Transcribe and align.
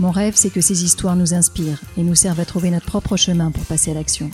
Mon 0.00 0.10
rêve, 0.10 0.34
c'est 0.34 0.50
que 0.50 0.60
ces 0.60 0.82
histoires 0.82 1.14
nous 1.14 1.34
inspirent 1.34 1.80
et 1.96 2.02
nous 2.02 2.16
servent 2.16 2.40
à 2.40 2.44
trouver 2.44 2.70
notre 2.70 2.86
propre 2.86 3.16
chemin 3.16 3.52
pour 3.52 3.64
passer 3.64 3.92
à 3.92 3.94
l'action. 3.94 4.28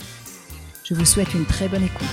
Je 0.83 0.95
vous 0.95 1.05
souhaite 1.05 1.35
une 1.35 1.45
très 1.45 1.67
bonne 1.67 1.83
écoute. 1.83 2.07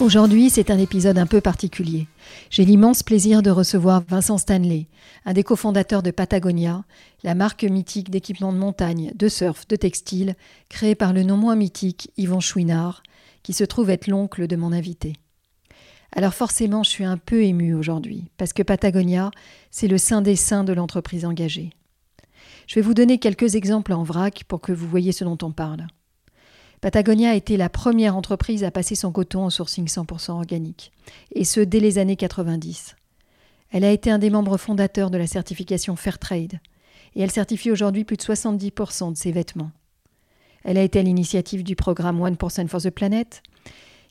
Aujourd'hui, 0.00 0.50
c'est 0.50 0.72
un 0.72 0.78
épisode 0.78 1.16
un 1.16 1.28
peu 1.28 1.40
particulier. 1.40 2.08
J'ai 2.50 2.64
l'immense 2.64 3.04
plaisir 3.04 3.40
de 3.40 3.50
recevoir 3.50 4.02
Vincent 4.08 4.38
Stanley, 4.38 4.88
un 5.24 5.32
des 5.32 5.44
cofondateurs 5.44 6.02
de 6.02 6.10
Patagonia, 6.10 6.82
la 7.22 7.36
marque 7.36 7.62
mythique 7.62 8.10
d'équipements 8.10 8.52
de 8.52 8.58
montagne, 8.58 9.12
de 9.14 9.28
surf, 9.28 9.68
de 9.68 9.76
textile, 9.76 10.34
créée 10.68 10.96
par 10.96 11.12
le 11.12 11.22
non 11.22 11.36
moins 11.36 11.54
mythique 11.54 12.10
Yvon 12.16 12.40
Chouinard, 12.40 13.04
qui 13.44 13.52
se 13.52 13.62
trouve 13.62 13.90
être 13.90 14.08
l'oncle 14.08 14.48
de 14.48 14.56
mon 14.56 14.72
invité. 14.72 15.21
Alors 16.14 16.34
forcément, 16.34 16.82
je 16.82 16.90
suis 16.90 17.04
un 17.04 17.16
peu 17.16 17.42
émue 17.42 17.74
aujourd'hui, 17.74 18.24
parce 18.36 18.52
que 18.52 18.62
Patagonia, 18.62 19.30
c'est 19.70 19.88
le 19.88 19.96
saint 19.96 20.20
des 20.20 20.36
saints 20.36 20.64
de 20.64 20.74
l'entreprise 20.74 21.24
engagée. 21.24 21.70
Je 22.66 22.74
vais 22.74 22.82
vous 22.82 22.94
donner 22.94 23.18
quelques 23.18 23.54
exemples 23.54 23.92
en 23.92 24.02
vrac 24.02 24.44
pour 24.44 24.60
que 24.60 24.72
vous 24.72 24.88
voyez 24.88 25.12
ce 25.12 25.24
dont 25.24 25.38
on 25.42 25.52
parle. 25.52 25.86
Patagonia 26.82 27.30
a 27.30 27.34
été 27.34 27.56
la 27.56 27.68
première 27.68 28.16
entreprise 28.16 28.64
à 28.64 28.70
passer 28.70 28.94
son 28.94 29.12
coton 29.12 29.44
en 29.44 29.50
sourcing 29.50 29.86
100% 29.86 30.32
organique, 30.32 30.92
et 31.34 31.44
ce 31.44 31.60
dès 31.60 31.80
les 31.80 31.98
années 31.98 32.16
90. 32.16 32.96
Elle 33.70 33.84
a 33.84 33.90
été 33.90 34.10
un 34.10 34.18
des 34.18 34.30
membres 34.30 34.58
fondateurs 34.58 35.10
de 35.10 35.16
la 35.16 35.26
certification 35.26 35.96
Fairtrade, 35.96 36.60
et 37.14 37.22
elle 37.22 37.30
certifie 37.30 37.70
aujourd'hui 37.70 38.04
plus 38.04 38.16
de 38.16 38.22
70% 38.22 39.12
de 39.12 39.16
ses 39.16 39.32
vêtements. 39.32 39.70
Elle 40.64 40.76
a 40.76 40.82
été 40.82 40.98
à 40.98 41.02
l'initiative 41.02 41.64
du 41.64 41.74
programme 41.74 42.20
1% 42.20 42.68
for 42.68 42.82
the 42.82 42.90
Planet, 42.90 43.42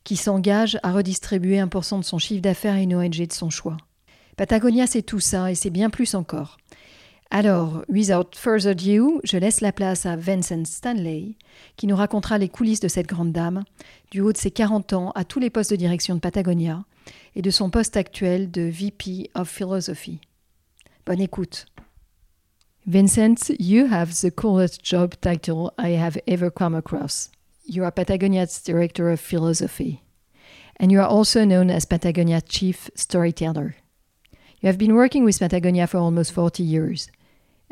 qui 0.04 0.16
s'engage 0.16 0.78
à 0.82 0.92
redistribuer 0.92 1.58
1% 1.58 2.00
de 2.00 2.04
son 2.04 2.18
chiffre 2.18 2.42
d'affaires 2.42 2.74
à 2.74 2.80
une 2.80 2.94
ONG 2.94 3.26
de 3.26 3.32
son 3.32 3.50
choix. 3.50 3.76
Patagonia, 4.36 4.86
c'est 4.86 5.02
tout 5.02 5.20
ça 5.20 5.50
et 5.50 5.54
c'est 5.54 5.70
bien 5.70 5.90
plus 5.90 6.14
encore. 6.14 6.56
Alors, 7.30 7.82
without 7.88 8.36
further 8.36 8.72
ado, 8.72 9.20
je 9.24 9.38
laisse 9.38 9.62
la 9.62 9.72
place 9.72 10.04
à 10.04 10.16
Vincent 10.16 10.66
Stanley, 10.66 11.36
qui 11.76 11.86
nous 11.86 11.96
racontera 11.96 12.36
les 12.36 12.50
coulisses 12.50 12.80
de 12.80 12.88
cette 12.88 13.06
grande 13.06 13.32
dame, 13.32 13.64
du 14.10 14.20
haut 14.20 14.32
de 14.32 14.36
ses 14.36 14.50
40 14.50 14.92
ans 14.92 15.12
à 15.14 15.24
tous 15.24 15.40
les 15.40 15.48
postes 15.48 15.70
de 15.70 15.76
direction 15.76 16.14
de 16.14 16.20
Patagonia, 16.20 16.84
et 17.34 17.40
de 17.40 17.50
son 17.50 17.70
poste 17.70 17.96
actuel 17.96 18.50
de 18.50 18.62
VP 18.62 19.30
of 19.34 19.48
Philosophy. 19.48 20.20
Bonne 21.06 21.22
écoute. 21.22 21.66
Vincent, 22.86 23.50
you 23.58 23.86
have 23.90 24.12
the 24.20 24.30
coolest 24.30 24.84
job 24.84 25.14
title 25.20 25.70
I 25.78 25.96
have 25.96 26.18
ever 26.26 26.50
come 26.50 26.74
across. 26.74 27.30
You 27.64 27.84
are 27.84 27.92
Patagonia's 27.92 28.60
Director 28.60 29.08
of 29.10 29.20
Philosophy, 29.20 30.02
and 30.76 30.90
you 30.90 30.98
are 30.98 31.06
also 31.06 31.44
known 31.44 31.70
as 31.70 31.84
Patagonia's 31.84 32.42
Chief 32.48 32.90
Storyteller. 32.96 33.76
You 34.60 34.66
have 34.66 34.78
been 34.78 34.96
working 34.96 35.22
with 35.22 35.38
Patagonia 35.38 35.86
for 35.86 35.98
almost 35.98 36.32
40 36.32 36.64
years, 36.64 37.08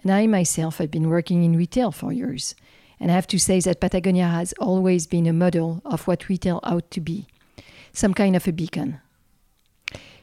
and 0.00 0.12
I 0.12 0.28
myself 0.28 0.78
have 0.78 0.92
been 0.92 1.08
working 1.08 1.42
in 1.42 1.56
retail 1.56 1.90
for 1.90 2.12
years. 2.12 2.54
And 3.00 3.10
I 3.10 3.14
have 3.14 3.26
to 3.28 3.40
say 3.40 3.58
that 3.60 3.80
Patagonia 3.80 4.28
has 4.28 4.52
always 4.60 5.08
been 5.08 5.26
a 5.26 5.32
model 5.32 5.82
of 5.84 6.06
what 6.06 6.28
retail 6.28 6.60
ought 6.62 6.88
to 6.92 7.00
be 7.00 7.26
some 7.92 8.14
kind 8.14 8.36
of 8.36 8.46
a 8.46 8.52
beacon. 8.52 9.00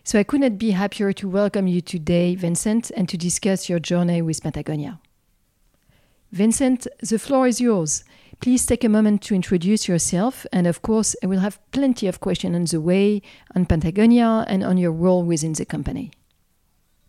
So 0.05 0.17
I 0.17 0.23
could 0.23 0.39
not 0.39 0.57
be 0.57 0.72
happier 0.72 1.11
to 1.11 1.28
welcome 1.28 1.67
you 1.67 1.81
today, 1.81 2.35
Vincent, 2.35 2.89
and 2.95 3.09
to 3.09 3.17
discuss 3.17 3.67
your 3.67 3.79
journey 3.79 4.22
with 4.22 4.41
Patagonia. 4.41 5.01
Vincent, 6.31 6.88
the 6.99 7.19
floor 7.19 7.47
is 7.47 7.59
yours. 7.59 8.03
Please 8.39 8.65
take 8.65 8.83
a 8.83 8.89
moment 8.89 9.21
to 9.23 9.35
introduce 9.35 9.87
yourself, 9.87 10.45
and 10.53 10.67
of 10.67 10.81
course, 10.81 11.15
I 11.23 11.27
will 11.27 11.39
have 11.39 11.59
plenty 11.71 12.07
of 12.07 12.19
questions 12.19 12.55
on 12.55 12.65
the 12.65 12.79
way, 12.79 13.21
on 13.55 13.65
Patagonia, 13.65 14.45
and 14.47 14.63
on 14.63 14.77
your 14.77 14.91
role 14.91 15.23
within 15.23 15.53
the 15.53 15.65
company. 15.65 16.11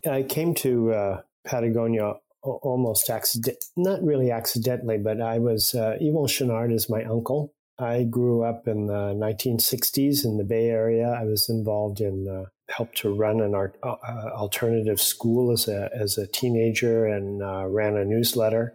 I 0.09 0.23
came 0.23 0.53
to 0.55 0.91
uh, 0.91 1.21
Patagonia 1.45 2.13
almost 2.41 3.09
accident, 3.09 3.63
not 3.75 4.01
really 4.01 4.31
accidentally, 4.31 4.97
but 4.97 5.21
I 5.21 5.39
was 5.39 5.75
uh, 5.75 5.97
Yvon 6.01 6.73
is 6.73 6.89
my 6.89 7.03
uncle. 7.03 7.53
I 7.77 8.03
grew 8.03 8.43
up 8.43 8.67
in 8.67 8.87
the 8.87 9.13
1960s 9.13 10.25
in 10.25 10.37
the 10.37 10.43
Bay 10.43 10.69
Area. 10.69 11.09
I 11.09 11.23
was 11.23 11.49
involved 11.49 12.01
in 12.01 12.27
uh, 12.27 12.49
helped 12.69 12.97
to 12.97 13.13
run 13.13 13.41
an 13.41 13.55
art, 13.55 13.77
uh, 13.83 13.95
alternative 14.33 15.01
school 15.01 15.51
as 15.51 15.67
a 15.67 15.89
as 15.93 16.17
a 16.17 16.27
teenager 16.27 17.05
and 17.05 17.41
uh, 17.41 17.65
ran 17.67 17.97
a 17.97 18.05
newsletter. 18.05 18.73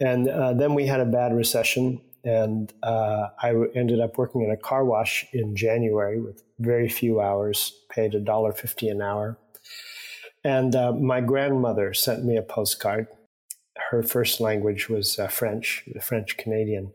And 0.00 0.28
uh, 0.28 0.52
then 0.52 0.74
we 0.74 0.86
had 0.86 1.00
a 1.00 1.04
bad 1.04 1.34
recession, 1.34 2.00
and 2.24 2.72
uh, 2.82 3.28
I 3.42 3.54
ended 3.74 4.00
up 4.00 4.16
working 4.16 4.42
in 4.42 4.50
a 4.50 4.56
car 4.56 4.84
wash 4.84 5.26
in 5.32 5.56
January 5.56 6.20
with 6.20 6.42
very 6.58 6.88
few 6.88 7.20
hours, 7.20 7.72
paid 7.90 8.14
a 8.14 8.20
dollar 8.20 8.52
fifty 8.52 8.88
an 8.88 9.02
hour. 9.02 9.38
And 10.44 10.76
uh, 10.76 10.92
my 10.92 11.20
grandmother 11.20 11.94
sent 11.94 12.24
me 12.24 12.36
a 12.36 12.42
postcard. 12.42 13.08
Her 13.90 14.02
first 14.02 14.40
language 14.40 14.88
was 14.88 15.18
uh, 15.18 15.28
French, 15.28 15.84
French 16.00 16.36
Canadian, 16.36 16.92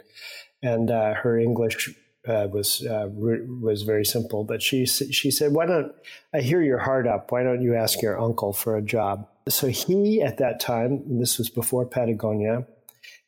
and 0.62 0.90
uh, 0.90 1.14
her 1.16 1.38
English 1.38 1.94
uh, 2.28 2.48
was 2.52 2.86
uh, 2.86 3.10
was 3.12 3.82
very 3.82 4.06
simple. 4.06 4.44
But 4.44 4.62
she 4.62 4.86
she 4.86 5.30
said, 5.30 5.52
"Why 5.52 5.66
don't 5.66 5.92
I 6.34 6.40
hear 6.40 6.62
your 6.62 6.80
heart 6.80 7.06
up? 7.06 7.32
Why 7.32 7.44
don't 7.44 7.62
you 7.62 7.76
ask 7.76 8.02
your 8.02 8.20
uncle 8.20 8.54
for 8.54 8.78
a 8.78 8.82
job?" 8.82 9.28
So 9.50 9.68
he, 9.68 10.22
at 10.22 10.38
that 10.38 10.62
time, 10.62 11.20
this 11.20 11.38
was 11.38 11.50
before 11.50 11.86
Patagonia, 11.86 12.66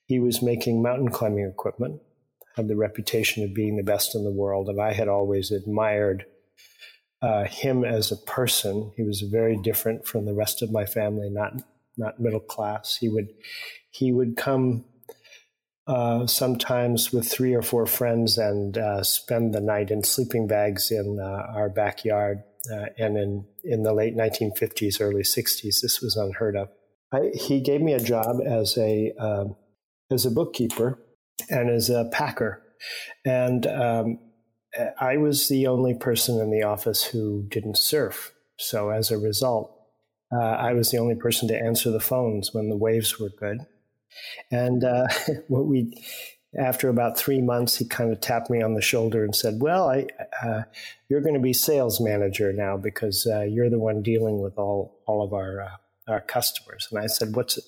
he 0.05 0.19
was 0.19 0.41
making 0.41 0.81
mountain 0.81 1.09
climbing 1.09 1.45
equipment, 1.45 2.01
had 2.55 2.67
the 2.67 2.75
reputation 2.75 3.43
of 3.43 3.53
being 3.53 3.75
the 3.75 3.83
best 3.83 4.16
in 4.16 4.23
the 4.23 4.31
world, 4.31 4.69
and 4.69 4.79
I 4.79 4.93
had 4.93 5.07
always 5.07 5.51
admired 5.51 6.25
uh, 7.21 7.45
him 7.45 7.83
as 7.83 8.11
a 8.11 8.17
person. 8.17 8.91
He 8.95 9.03
was 9.03 9.21
very 9.21 9.57
different 9.57 10.05
from 10.07 10.25
the 10.25 10.33
rest 10.33 10.61
of 10.61 10.71
my 10.71 10.85
family, 10.85 11.29
not 11.29 11.53
not 11.97 12.19
middle 12.19 12.39
class. 12.39 12.97
He 12.97 13.09
would 13.09 13.29
he 13.89 14.11
would 14.11 14.38
come 14.38 14.85
uh, 15.88 16.27
sometimes 16.27 17.11
with 17.11 17.29
three 17.29 17.53
or 17.53 17.61
four 17.61 17.85
friends 17.85 18.37
and 18.37 18.77
uh, 18.77 19.03
spend 19.03 19.53
the 19.53 19.61
night 19.61 19.91
in 19.91 20.03
sleeping 20.03 20.47
bags 20.47 20.91
in 20.91 21.19
uh, 21.19 21.53
our 21.53 21.69
backyard. 21.69 22.43
Uh, 22.72 22.87
and 22.97 23.17
in 23.17 23.45
in 23.63 23.83
the 23.83 23.93
late 23.93 24.16
1950s, 24.16 24.99
early 24.99 25.23
60s, 25.23 25.81
this 25.81 26.01
was 26.01 26.16
unheard 26.16 26.55
of. 26.55 26.69
I, 27.11 27.31
he 27.33 27.61
gave 27.61 27.81
me 27.81 27.93
a 27.93 27.99
job 27.99 28.37
as 28.45 28.77
a 28.77 29.11
um, 29.19 29.55
as 30.11 30.25
a 30.25 30.31
bookkeeper 30.31 30.99
and 31.49 31.69
as 31.69 31.89
a 31.89 32.09
packer. 32.11 32.61
And 33.25 33.66
um, 33.67 34.19
I 34.99 35.17
was 35.17 35.47
the 35.47 35.67
only 35.67 35.93
person 35.93 36.39
in 36.39 36.51
the 36.51 36.63
office 36.63 37.03
who 37.03 37.43
didn't 37.49 37.77
surf. 37.77 38.33
So 38.57 38.89
as 38.89 39.11
a 39.11 39.17
result, 39.17 39.71
uh, 40.31 40.38
I 40.38 40.73
was 40.73 40.91
the 40.91 40.97
only 40.97 41.16
person 41.16 41.47
to 41.49 41.57
answer 41.57 41.91
the 41.91 41.99
phones 41.99 42.53
when 42.53 42.69
the 42.69 42.77
waves 42.77 43.19
were 43.19 43.29
good. 43.29 43.59
And 44.52 44.84
uh, 44.84 45.07
what 45.47 45.66
we, 45.66 45.93
after 46.58 46.90
about 46.90 47.17
three 47.17 47.41
months, 47.41 47.78
he 47.78 47.85
kind 47.85 48.11
of 48.11 48.22
tapped 48.22 48.49
me 48.49 48.61
on 48.61 48.73
the 48.73 48.81
shoulder 48.81 49.23
and 49.23 49.35
said, 49.35 49.59
"Well, 49.59 49.90
I, 49.90 50.08
uh, 50.43 50.63
you're 51.09 51.22
going 51.22 51.35
to 51.35 51.40
be 51.41 51.53
sales 51.53 51.99
manager 51.99 52.53
now 52.53 52.78
because 52.78 53.28
uh, 53.29 53.41
you're 53.41 53.69
the 53.69 53.79
one 53.79 54.01
dealing 54.01 54.41
with 54.41 54.58
all 54.58 54.99
all 55.05 55.23
of 55.23 55.34
our 55.34 55.61
uh, 55.61 55.75
our 56.07 56.22
customers. 56.22 56.87
And 56.91 56.99
I 56.99 57.07
said, 57.07 57.35
"What's 57.35 57.59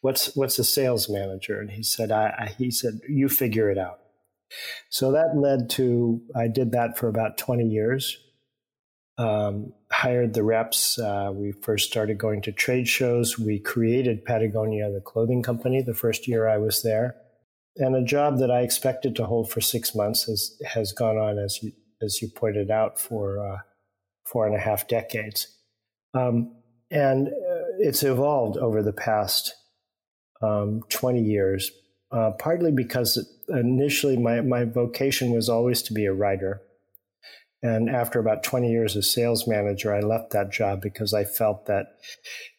what's 0.00 0.34
what's 0.36 0.58
a 0.58 0.64
sales 0.64 1.08
manager?" 1.08 1.60
And 1.60 1.70
he 1.70 1.82
said, 1.82 2.10
I, 2.10 2.34
I, 2.38 2.54
he 2.58 2.70
said, 2.70 3.00
"You 3.08 3.28
figure 3.28 3.70
it 3.70 3.78
out." 3.78 4.00
So 4.90 5.12
that 5.12 5.36
led 5.36 5.70
to 5.70 6.20
I 6.34 6.48
did 6.48 6.72
that 6.72 6.98
for 6.98 7.08
about 7.08 7.38
twenty 7.38 7.66
years. 7.66 8.18
Um, 9.16 9.72
hired 9.92 10.34
the 10.34 10.42
reps. 10.42 10.98
Uh, 10.98 11.30
we 11.32 11.52
first 11.52 11.88
started 11.88 12.18
going 12.18 12.42
to 12.42 12.52
trade 12.52 12.88
shows. 12.88 13.38
We 13.38 13.60
created 13.60 14.24
Patagonia, 14.24 14.90
the 14.90 15.00
clothing 15.00 15.40
company, 15.40 15.82
the 15.82 15.94
first 15.94 16.26
year 16.26 16.48
I 16.48 16.58
was 16.58 16.82
there. 16.82 17.14
And 17.76 17.94
a 17.94 18.02
job 18.02 18.38
that 18.38 18.50
I 18.50 18.62
expected 18.62 19.14
to 19.16 19.26
hold 19.26 19.50
for 19.50 19.60
six 19.60 19.94
months 19.94 20.24
has 20.24 20.56
has 20.66 20.92
gone 20.92 21.16
on 21.16 21.38
as 21.38 21.62
you 21.62 21.72
as 22.02 22.20
you 22.22 22.28
pointed 22.28 22.70
out 22.70 22.98
for 22.98 23.38
uh, 23.38 23.58
four 24.24 24.46
and 24.46 24.56
a 24.56 24.60
half 24.60 24.88
decades. 24.88 25.46
Um, 26.12 26.56
and 26.90 27.28
it's 27.84 28.02
evolved 28.02 28.56
over 28.56 28.82
the 28.82 28.94
past 28.94 29.54
um, 30.40 30.80
20 30.88 31.20
years, 31.20 31.70
uh, 32.10 32.30
partly 32.38 32.72
because 32.72 33.18
initially 33.50 34.16
my, 34.16 34.40
my 34.40 34.64
vocation 34.64 35.32
was 35.32 35.50
always 35.50 35.82
to 35.82 35.92
be 35.92 36.06
a 36.06 36.12
writer. 36.14 36.62
And 37.62 37.90
after 37.90 38.18
about 38.18 38.42
20 38.42 38.70
years 38.70 38.96
as 38.96 39.10
sales 39.10 39.46
manager, 39.46 39.94
I 39.94 40.00
left 40.00 40.30
that 40.30 40.50
job 40.50 40.80
because 40.80 41.12
I 41.12 41.24
felt 41.24 41.66
that 41.66 41.96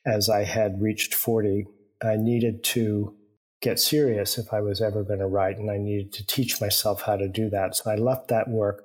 as 0.06 0.30
I 0.30 0.44
had 0.44 0.80
reached 0.80 1.16
40, 1.16 1.66
I 2.04 2.18
needed 2.18 2.64
to 2.76 3.16
get 3.62 3.80
serious 3.80 4.38
if 4.38 4.54
I 4.54 4.62
was 4.62 4.80
ever 4.80 5.04
going 5.04 5.20
to 5.20 5.28
write, 5.28 5.58
and 5.58 5.72
I 5.72 5.78
needed 5.78 6.14
to 6.14 6.28
teach 6.28 6.62
myself 6.62 7.02
how 7.02 7.16
to 7.16 7.28
do 7.28 7.50
that. 7.50 7.76
So 7.76 7.90
I 7.90 7.96
left 7.96 8.28
that 8.28 8.48
work 8.48 8.84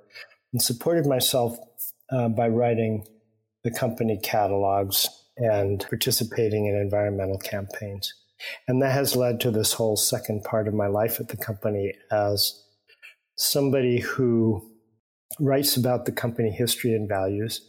and 0.55 0.63
supported 0.63 1.05
myself 1.05 1.59
uh, 2.11 2.31
by 2.31 2.49
writing 2.49 3.07
the 3.63 3.71
company 3.71 4.19
catalogs 4.23 5.07
and 5.41 5.85
participating 5.89 6.67
in 6.67 6.77
environmental 6.77 7.39
campaigns. 7.39 8.13
And 8.69 8.81
that 8.83 8.93
has 8.93 9.17
led 9.17 9.41
to 9.41 9.51
this 9.51 9.73
whole 9.73 9.97
second 9.97 10.45
part 10.45 10.69
of 10.69 10.75
my 10.75 10.87
life 10.87 11.19
at 11.19 11.29
the 11.29 11.37
company 11.37 11.93
as 12.11 12.63
somebody 13.37 14.01
who 14.01 14.71
writes 15.39 15.77
about 15.77 16.05
the 16.05 16.13
company 16.13 16.51
history 16.51 16.95
and 16.95 17.09
values. 17.09 17.67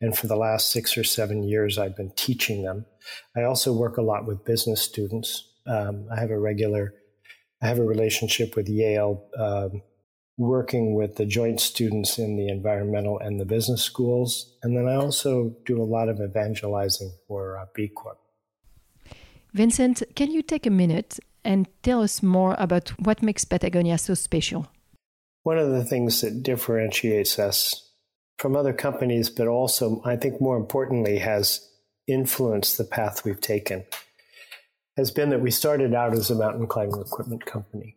And 0.00 0.16
for 0.16 0.26
the 0.26 0.36
last 0.36 0.70
six 0.70 0.98
or 0.98 1.04
seven 1.04 1.42
years, 1.42 1.78
I've 1.78 1.96
been 1.96 2.12
teaching 2.14 2.62
them. 2.62 2.84
I 3.36 3.42
also 3.42 3.72
work 3.72 3.96
a 3.96 4.02
lot 4.02 4.26
with 4.26 4.44
business 4.44 4.82
students. 4.82 5.50
Um, 5.66 6.06
I 6.14 6.20
have 6.20 6.30
a 6.30 6.38
regular, 6.38 6.94
I 7.62 7.68
have 7.68 7.78
a 7.78 7.84
relationship 7.84 8.56
with 8.56 8.68
Yale, 8.68 9.26
um, 9.38 9.82
working 10.36 10.94
with 10.94 11.16
the 11.16 11.26
joint 11.26 11.60
students 11.60 12.18
in 12.18 12.36
the 12.36 12.48
environmental 12.48 13.18
and 13.18 13.38
the 13.38 13.44
business 13.44 13.82
schools. 13.82 14.56
And 14.62 14.76
then 14.76 14.88
I 14.88 14.96
also 14.96 15.54
do 15.64 15.80
a 15.80 15.84
lot 15.84 16.08
of 16.08 16.20
evangelizing 16.20 17.12
for 17.28 17.56
uh, 17.56 17.66
B 17.74 17.88
Corp. 17.88 18.18
Vincent, 19.52 20.02
can 20.16 20.32
you 20.32 20.42
take 20.42 20.66
a 20.66 20.70
minute 20.70 21.20
and 21.44 21.68
tell 21.82 22.02
us 22.02 22.22
more 22.22 22.56
about 22.58 22.88
what 22.98 23.22
makes 23.22 23.44
Patagonia 23.44 23.98
so 23.98 24.14
special? 24.14 24.66
One 25.44 25.58
of 25.58 25.70
the 25.70 25.84
things 25.84 26.20
that 26.22 26.42
differentiates 26.42 27.38
us 27.38 27.92
from 28.38 28.56
other 28.56 28.72
companies, 28.72 29.30
but 29.30 29.46
also, 29.46 30.02
I 30.04 30.16
think 30.16 30.40
more 30.40 30.56
importantly, 30.56 31.18
has 31.18 31.68
influenced 32.08 32.78
the 32.78 32.84
path 32.84 33.24
we've 33.24 33.40
taken, 33.40 33.84
has 34.96 35.10
been 35.10 35.30
that 35.30 35.40
we 35.40 35.50
started 35.50 35.94
out 35.94 36.14
as 36.14 36.30
a 36.30 36.34
mountain 36.34 36.66
climbing 36.66 37.00
equipment 37.00 37.46
company. 37.46 37.96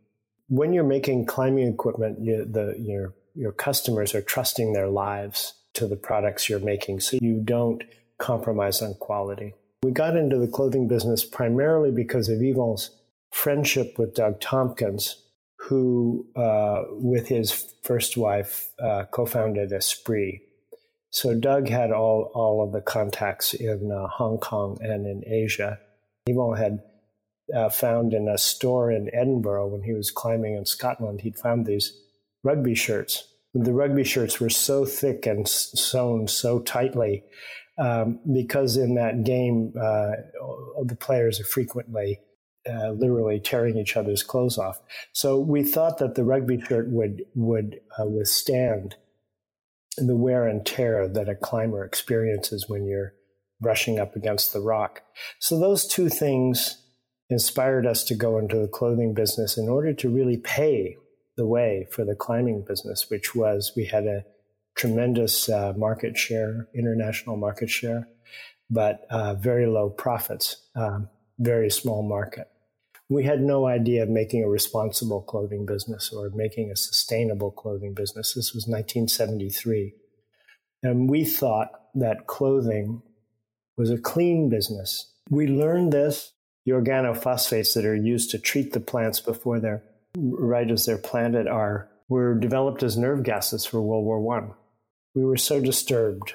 When 0.49 0.73
you're 0.73 0.83
making 0.83 1.25
climbing 1.25 1.67
equipment, 1.67 2.19
you, 2.21 2.45
the, 2.45 2.75
your, 2.79 3.13
your 3.35 3.51
customers 3.51 4.15
are 4.15 4.21
trusting 4.21 4.73
their 4.73 4.87
lives 4.87 5.53
to 5.73 5.87
the 5.87 5.95
products 5.97 6.49
you're 6.49 6.59
making, 6.59 7.01
so 7.01 7.17
you 7.21 7.41
don't 7.43 7.83
compromise 8.17 8.81
on 8.81 8.95
quality. 8.95 9.53
We 9.83 9.91
got 9.91 10.15
into 10.15 10.37
the 10.37 10.47
clothing 10.47 10.87
business 10.87 11.23
primarily 11.23 11.91
because 11.91 12.29
of 12.29 12.39
Yvon's 12.39 12.91
friendship 13.31 13.99
with 13.99 14.15
Doug 14.15 14.39
Tompkins, 14.41 15.23
who, 15.59 16.25
uh, 16.35 16.83
with 16.91 17.27
his 17.27 17.73
first 17.83 18.17
wife, 18.17 18.69
uh, 18.81 19.03
co-founded 19.11 19.71
Esprit. 19.71 20.41
So 21.09 21.35
Doug 21.35 21.67
had 21.67 21.91
all, 21.91 22.31
all 22.33 22.63
of 22.63 22.71
the 22.71 22.81
contacts 22.81 23.53
in 23.53 23.91
uh, 23.91 24.07
Hong 24.07 24.37
Kong 24.37 24.77
and 24.81 25.05
in 25.05 25.23
Asia. 25.27 25.77
Yvon 26.27 26.57
had 26.57 26.79
uh, 27.55 27.69
found 27.69 28.13
in 28.13 28.27
a 28.27 28.37
store 28.37 28.91
in 28.91 29.09
Edinburgh 29.13 29.67
when 29.67 29.83
he 29.83 29.93
was 29.93 30.11
climbing 30.11 30.55
in 30.55 30.65
Scotland, 30.65 31.21
he'd 31.21 31.37
found 31.37 31.65
these 31.65 31.93
rugby 32.43 32.75
shirts. 32.75 33.27
The 33.53 33.73
rugby 33.73 34.03
shirts 34.03 34.39
were 34.39 34.49
so 34.49 34.85
thick 34.85 35.25
and 35.25 35.47
sewn 35.47 36.27
so 36.27 36.59
tightly 36.59 37.23
um, 37.77 38.19
because 38.31 38.77
in 38.77 38.95
that 38.95 39.23
game, 39.23 39.73
uh, 39.79 40.11
the 40.83 40.97
players 40.99 41.39
are 41.39 41.45
frequently 41.45 42.19
uh, 42.69 42.91
literally 42.91 43.39
tearing 43.39 43.77
each 43.77 43.95
other's 43.95 44.23
clothes 44.23 44.57
off. 44.57 44.79
So 45.13 45.39
we 45.39 45.63
thought 45.63 45.99
that 45.99 46.15
the 46.15 46.25
rugby 46.25 46.59
shirt 46.59 46.89
would 46.89 47.23
would 47.33 47.79
uh, 47.97 48.05
withstand 48.05 48.95
the 49.97 50.15
wear 50.15 50.47
and 50.47 50.65
tear 50.65 51.07
that 51.07 51.29
a 51.29 51.35
climber 51.35 51.83
experiences 51.83 52.67
when 52.67 52.85
you're 52.85 53.13
brushing 53.59 53.99
up 53.99 54.15
against 54.15 54.53
the 54.53 54.59
rock. 54.59 55.01
So 55.39 55.59
those 55.59 55.87
two 55.87 56.09
things 56.09 56.77
inspired 57.29 57.85
us 57.85 58.03
to 58.05 58.15
go 58.15 58.37
into 58.37 58.57
the 58.57 58.67
clothing 58.67 59.13
business 59.13 59.57
in 59.57 59.67
order 59.67 59.93
to 59.93 60.09
really 60.09 60.37
pay 60.37 60.97
the 61.35 61.45
way 61.45 61.87
for 61.91 62.05
the 62.05 62.15
climbing 62.15 62.63
business, 62.67 63.09
which 63.09 63.35
was 63.35 63.73
we 63.75 63.85
had 63.85 64.05
a 64.05 64.23
tremendous 64.75 65.49
uh, 65.49 65.73
market 65.75 66.17
share, 66.17 66.67
international 66.73 67.35
market 67.35 67.69
share, 67.69 68.07
but 68.69 69.05
uh, 69.09 69.33
very 69.35 69.65
low 69.65 69.89
profits, 69.89 70.67
um, 70.75 71.09
very 71.39 71.69
small 71.69 72.01
market 72.01 72.47
we 73.09 73.23
had 73.23 73.41
no 73.41 73.67
idea 73.67 74.03
of 74.03 74.09
making 74.09 74.43
a 74.43 74.49
responsible 74.49 75.21
clothing 75.21 75.65
business 75.65 76.11
or 76.11 76.29
making 76.33 76.71
a 76.71 76.75
sustainable 76.75 77.51
clothing 77.51 77.93
business. 77.93 78.33
This 78.33 78.53
was 78.53 78.67
1973. 78.67 79.93
And 80.83 81.09
we 81.09 81.23
thought 81.23 81.71
that 81.95 82.27
clothing 82.27 83.01
was 83.77 83.89
a 83.89 83.97
clean 83.97 84.49
business. 84.49 85.13
We 85.29 85.47
learned 85.47 85.93
this. 85.93 86.33
The 86.67 86.73
organophosphates 86.73 87.75
that 87.75 87.85
are 87.85 87.95
used 87.95 88.29
to 88.31 88.37
treat 88.37 88.73
the 88.73 88.81
plants 88.81 89.21
before 89.21 89.61
they're 89.61 89.83
right 90.17 90.69
as 90.69 90.85
they're 90.85 90.97
planted 90.97 91.47
are 91.47 91.89
were 92.09 92.37
developed 92.37 92.83
as 92.83 92.97
nerve 92.97 93.23
gases 93.23 93.65
for 93.65 93.81
World 93.81 94.03
War 94.03 94.19
One. 94.19 94.51
We 95.15 95.23
were 95.23 95.37
so 95.37 95.61
disturbed 95.61 96.33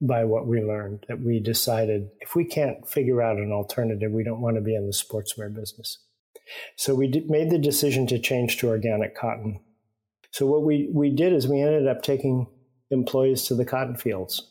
by 0.00 0.24
what 0.24 0.46
we 0.46 0.62
learned 0.62 1.04
that 1.08 1.20
we 1.20 1.38
decided 1.38 2.08
if 2.20 2.34
we 2.34 2.46
can't 2.46 2.88
figure 2.88 3.20
out 3.20 3.36
an 3.36 3.52
alternative, 3.52 4.10
we 4.10 4.24
don't 4.24 4.40
want 4.40 4.56
to 4.56 4.62
be 4.62 4.74
in 4.74 4.86
the 4.86 4.92
sportswear 4.92 5.54
business. 5.54 5.98
So 6.76 6.94
we 6.94 7.06
did, 7.06 7.28
made 7.28 7.50
the 7.50 7.58
decision 7.58 8.06
to 8.06 8.18
change 8.18 8.56
to 8.58 8.68
organic 8.68 9.14
cotton. 9.14 9.60
So 10.30 10.46
what 10.46 10.62
we, 10.62 10.88
we 10.94 11.10
did 11.10 11.34
is 11.34 11.46
we 11.46 11.60
ended 11.60 11.88
up 11.88 12.00
taking 12.00 12.46
employees 12.90 13.42
to 13.44 13.54
the 13.54 13.66
cotton 13.66 13.96
fields. 13.96 14.50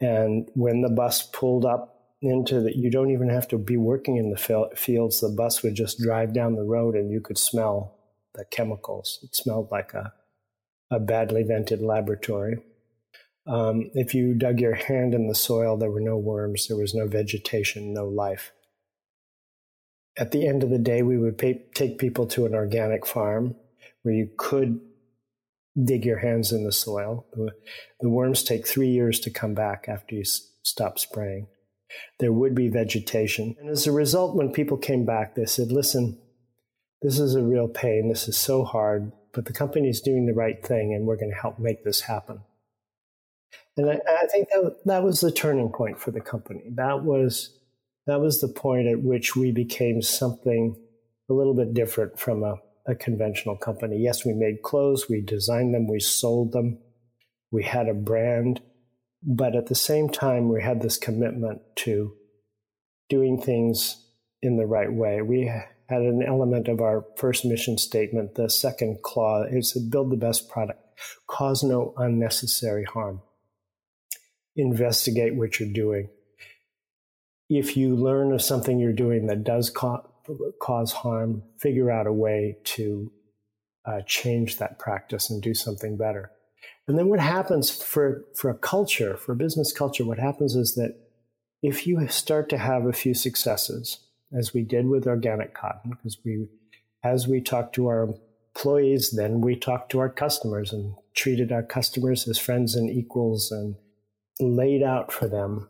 And 0.00 0.50
when 0.54 0.82
the 0.82 0.90
bus 0.90 1.22
pulled 1.22 1.64
up 1.64 1.95
into 2.22 2.60
that, 2.60 2.76
you 2.76 2.90
don't 2.90 3.10
even 3.10 3.28
have 3.28 3.48
to 3.48 3.58
be 3.58 3.76
working 3.76 4.16
in 4.16 4.30
the 4.30 4.70
fields. 4.74 5.20
The 5.20 5.28
bus 5.28 5.62
would 5.62 5.74
just 5.74 6.00
drive 6.00 6.32
down 6.32 6.54
the 6.54 6.64
road 6.64 6.94
and 6.94 7.10
you 7.10 7.20
could 7.20 7.38
smell 7.38 7.98
the 8.34 8.44
chemicals. 8.50 9.18
It 9.22 9.34
smelled 9.34 9.70
like 9.70 9.94
a, 9.94 10.12
a 10.90 10.98
badly 10.98 11.42
vented 11.42 11.82
laboratory. 11.82 12.58
Um, 13.46 13.90
if 13.94 14.14
you 14.14 14.34
dug 14.34 14.60
your 14.60 14.74
hand 14.74 15.14
in 15.14 15.28
the 15.28 15.34
soil, 15.34 15.76
there 15.76 15.90
were 15.90 16.00
no 16.00 16.16
worms, 16.16 16.66
there 16.66 16.76
was 16.76 16.94
no 16.94 17.06
vegetation, 17.06 17.94
no 17.94 18.06
life 18.06 18.52
at 20.18 20.32
the 20.32 20.46
end 20.46 20.62
of 20.62 20.70
the 20.70 20.78
day, 20.78 21.02
we 21.02 21.18
would 21.18 21.38
pay, 21.38 21.62
take 21.74 21.98
people 21.98 22.26
to 22.28 22.46
an 22.46 22.54
organic 22.54 23.06
farm 23.06 23.54
where 24.02 24.14
you 24.14 24.30
could 24.36 24.80
dig 25.82 26.04
your 26.04 26.18
hands 26.18 26.52
in 26.52 26.64
the 26.64 26.72
soil. 26.72 27.26
The, 27.34 27.50
the 28.00 28.08
worms 28.08 28.42
take 28.42 28.66
three 28.66 28.88
years 28.88 29.20
to 29.20 29.30
come 29.30 29.54
back 29.54 29.86
after 29.88 30.14
you 30.14 30.22
s- 30.22 30.52
stop 30.62 30.98
spraying. 30.98 31.48
There 32.18 32.32
would 32.32 32.54
be 32.54 32.68
vegetation. 32.68 33.56
And 33.60 33.68
as 33.68 33.86
a 33.86 33.92
result, 33.92 34.36
when 34.36 34.52
people 34.52 34.76
came 34.76 35.04
back, 35.04 35.34
they 35.34 35.46
said, 35.46 35.70
listen, 35.70 36.18
this 37.02 37.18
is 37.18 37.34
a 37.34 37.42
real 37.42 37.68
pain. 37.68 38.08
This 38.08 38.28
is 38.28 38.36
so 38.36 38.64
hard, 38.64 39.12
but 39.32 39.44
the 39.44 39.52
company 39.52 39.88
is 39.88 40.00
doing 40.00 40.26
the 40.26 40.34
right 40.34 40.64
thing 40.64 40.94
and 40.94 41.06
we're 41.06 41.16
going 41.16 41.30
to 41.30 41.40
help 41.40 41.58
make 41.58 41.84
this 41.84 42.00
happen. 42.00 42.40
And 43.76 43.90
I, 43.90 44.00
I 44.08 44.26
think 44.26 44.48
that, 44.48 44.76
that 44.86 45.02
was 45.02 45.20
the 45.20 45.30
turning 45.30 45.70
point 45.70 46.00
for 46.00 46.10
the 46.10 46.20
company. 46.20 46.62
That 46.74 47.04
was 47.04 47.52
that 48.06 48.20
was 48.20 48.40
the 48.40 48.48
point 48.48 48.86
at 48.86 49.02
which 49.02 49.34
we 49.34 49.50
became 49.50 50.00
something 50.00 50.76
a 51.28 51.32
little 51.32 51.54
bit 51.54 51.74
different 51.74 52.18
from 52.18 52.44
a, 52.44 52.54
a 52.86 52.94
conventional 52.94 53.56
company. 53.56 53.98
Yes, 53.98 54.24
we 54.24 54.32
made 54.32 54.62
clothes, 54.62 55.08
we 55.08 55.20
designed 55.20 55.74
them, 55.74 55.88
we 55.88 55.98
sold 55.98 56.52
them, 56.52 56.78
we 57.50 57.64
had 57.64 57.88
a 57.88 57.94
brand, 57.94 58.60
but 59.26 59.56
at 59.56 59.66
the 59.66 59.74
same 59.74 60.08
time, 60.08 60.48
we 60.48 60.62
had 60.62 60.80
this 60.80 60.96
commitment 60.96 61.60
to 61.76 62.14
doing 63.08 63.40
things 63.40 63.96
in 64.40 64.56
the 64.56 64.66
right 64.66 64.92
way. 64.92 65.20
We 65.20 65.46
had 65.88 66.02
an 66.02 66.22
element 66.22 66.68
of 66.68 66.80
our 66.80 67.04
first 67.16 67.44
mission 67.44 67.76
statement, 67.76 68.36
the 68.36 68.48
second 68.48 69.02
clause, 69.02 69.48
it 69.50 69.64
said, 69.64 69.90
build 69.90 70.10
the 70.10 70.16
best 70.16 70.48
product, 70.48 70.80
cause 71.26 71.64
no 71.64 71.92
unnecessary 71.96 72.84
harm, 72.84 73.20
investigate 74.54 75.34
what 75.34 75.58
you're 75.58 75.72
doing, 75.72 76.08
if 77.48 77.76
you 77.76 77.94
learn 77.94 78.32
of 78.32 78.42
something 78.42 78.78
you're 78.78 78.92
doing 78.92 79.26
that 79.26 79.44
does 79.44 79.70
ca- 79.70 80.02
cause 80.60 80.92
harm, 80.92 81.42
figure 81.58 81.90
out 81.90 82.06
a 82.06 82.12
way 82.12 82.56
to 82.64 83.12
uh, 83.84 84.00
change 84.06 84.58
that 84.58 84.78
practice 84.78 85.30
and 85.30 85.42
do 85.42 85.54
something 85.54 85.96
better. 85.96 86.30
And 86.88 86.98
then 86.98 87.08
what 87.08 87.20
happens 87.20 87.70
for, 87.70 88.24
for 88.34 88.50
a 88.50 88.58
culture, 88.58 89.16
for 89.16 89.32
a 89.32 89.36
business 89.36 89.72
culture, 89.72 90.04
what 90.04 90.18
happens 90.18 90.54
is 90.54 90.74
that 90.76 90.96
if 91.62 91.86
you 91.86 92.06
start 92.08 92.48
to 92.50 92.58
have 92.58 92.86
a 92.86 92.92
few 92.92 93.14
successes, 93.14 93.98
as 94.32 94.54
we 94.54 94.62
did 94.62 94.86
with 94.86 95.06
organic 95.06 95.54
cotton, 95.54 95.90
because 95.90 96.18
we, 96.24 96.48
as 97.02 97.26
we 97.26 97.40
talked 97.40 97.74
to 97.74 97.86
our 97.88 98.14
employees, 98.54 99.10
then 99.10 99.40
we 99.40 99.56
talked 99.56 99.90
to 99.90 99.98
our 99.98 100.08
customers 100.08 100.72
and 100.72 100.94
treated 101.14 101.50
our 101.50 101.62
customers 101.62 102.28
as 102.28 102.38
friends 102.38 102.74
and 102.74 102.90
equals 102.90 103.50
and 103.50 103.76
laid 104.38 104.82
out 104.82 105.12
for 105.12 105.28
them 105.28 105.68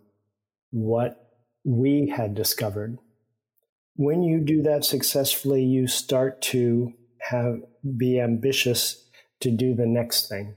what 0.70 1.38
we 1.64 2.12
had 2.14 2.34
discovered. 2.34 2.98
When 3.94 4.22
you 4.22 4.40
do 4.40 4.62
that 4.62 4.84
successfully, 4.84 5.64
you 5.64 5.86
start 5.86 6.42
to 6.42 6.92
have 7.20 7.60
be 7.96 8.20
ambitious 8.20 9.04
to 9.40 9.50
do 9.50 9.74
the 9.74 9.86
next 9.86 10.28
thing. 10.28 10.56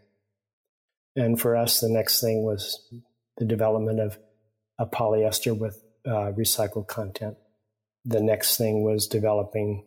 And 1.20 1.40
for 1.40 1.58
us, 1.58 1.82
the 1.82 1.90
next 1.90 2.22
thing 2.22 2.44
was 2.44 2.82
the 3.38 3.46
development 3.46 4.00
of 4.00 4.18
a 4.80 4.86
polyester 4.86 5.58
with 5.58 5.84
uh, 6.08 6.32
recycled 6.32 6.88
content. 6.88 7.36
The 8.06 8.22
next 8.22 8.56
thing 8.56 8.84
was 8.84 9.06
developing 9.06 9.84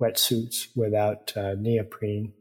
wetsuits 0.00 0.68
without 0.76 1.36
uh, 1.36 1.56
neoprene, 1.58 2.34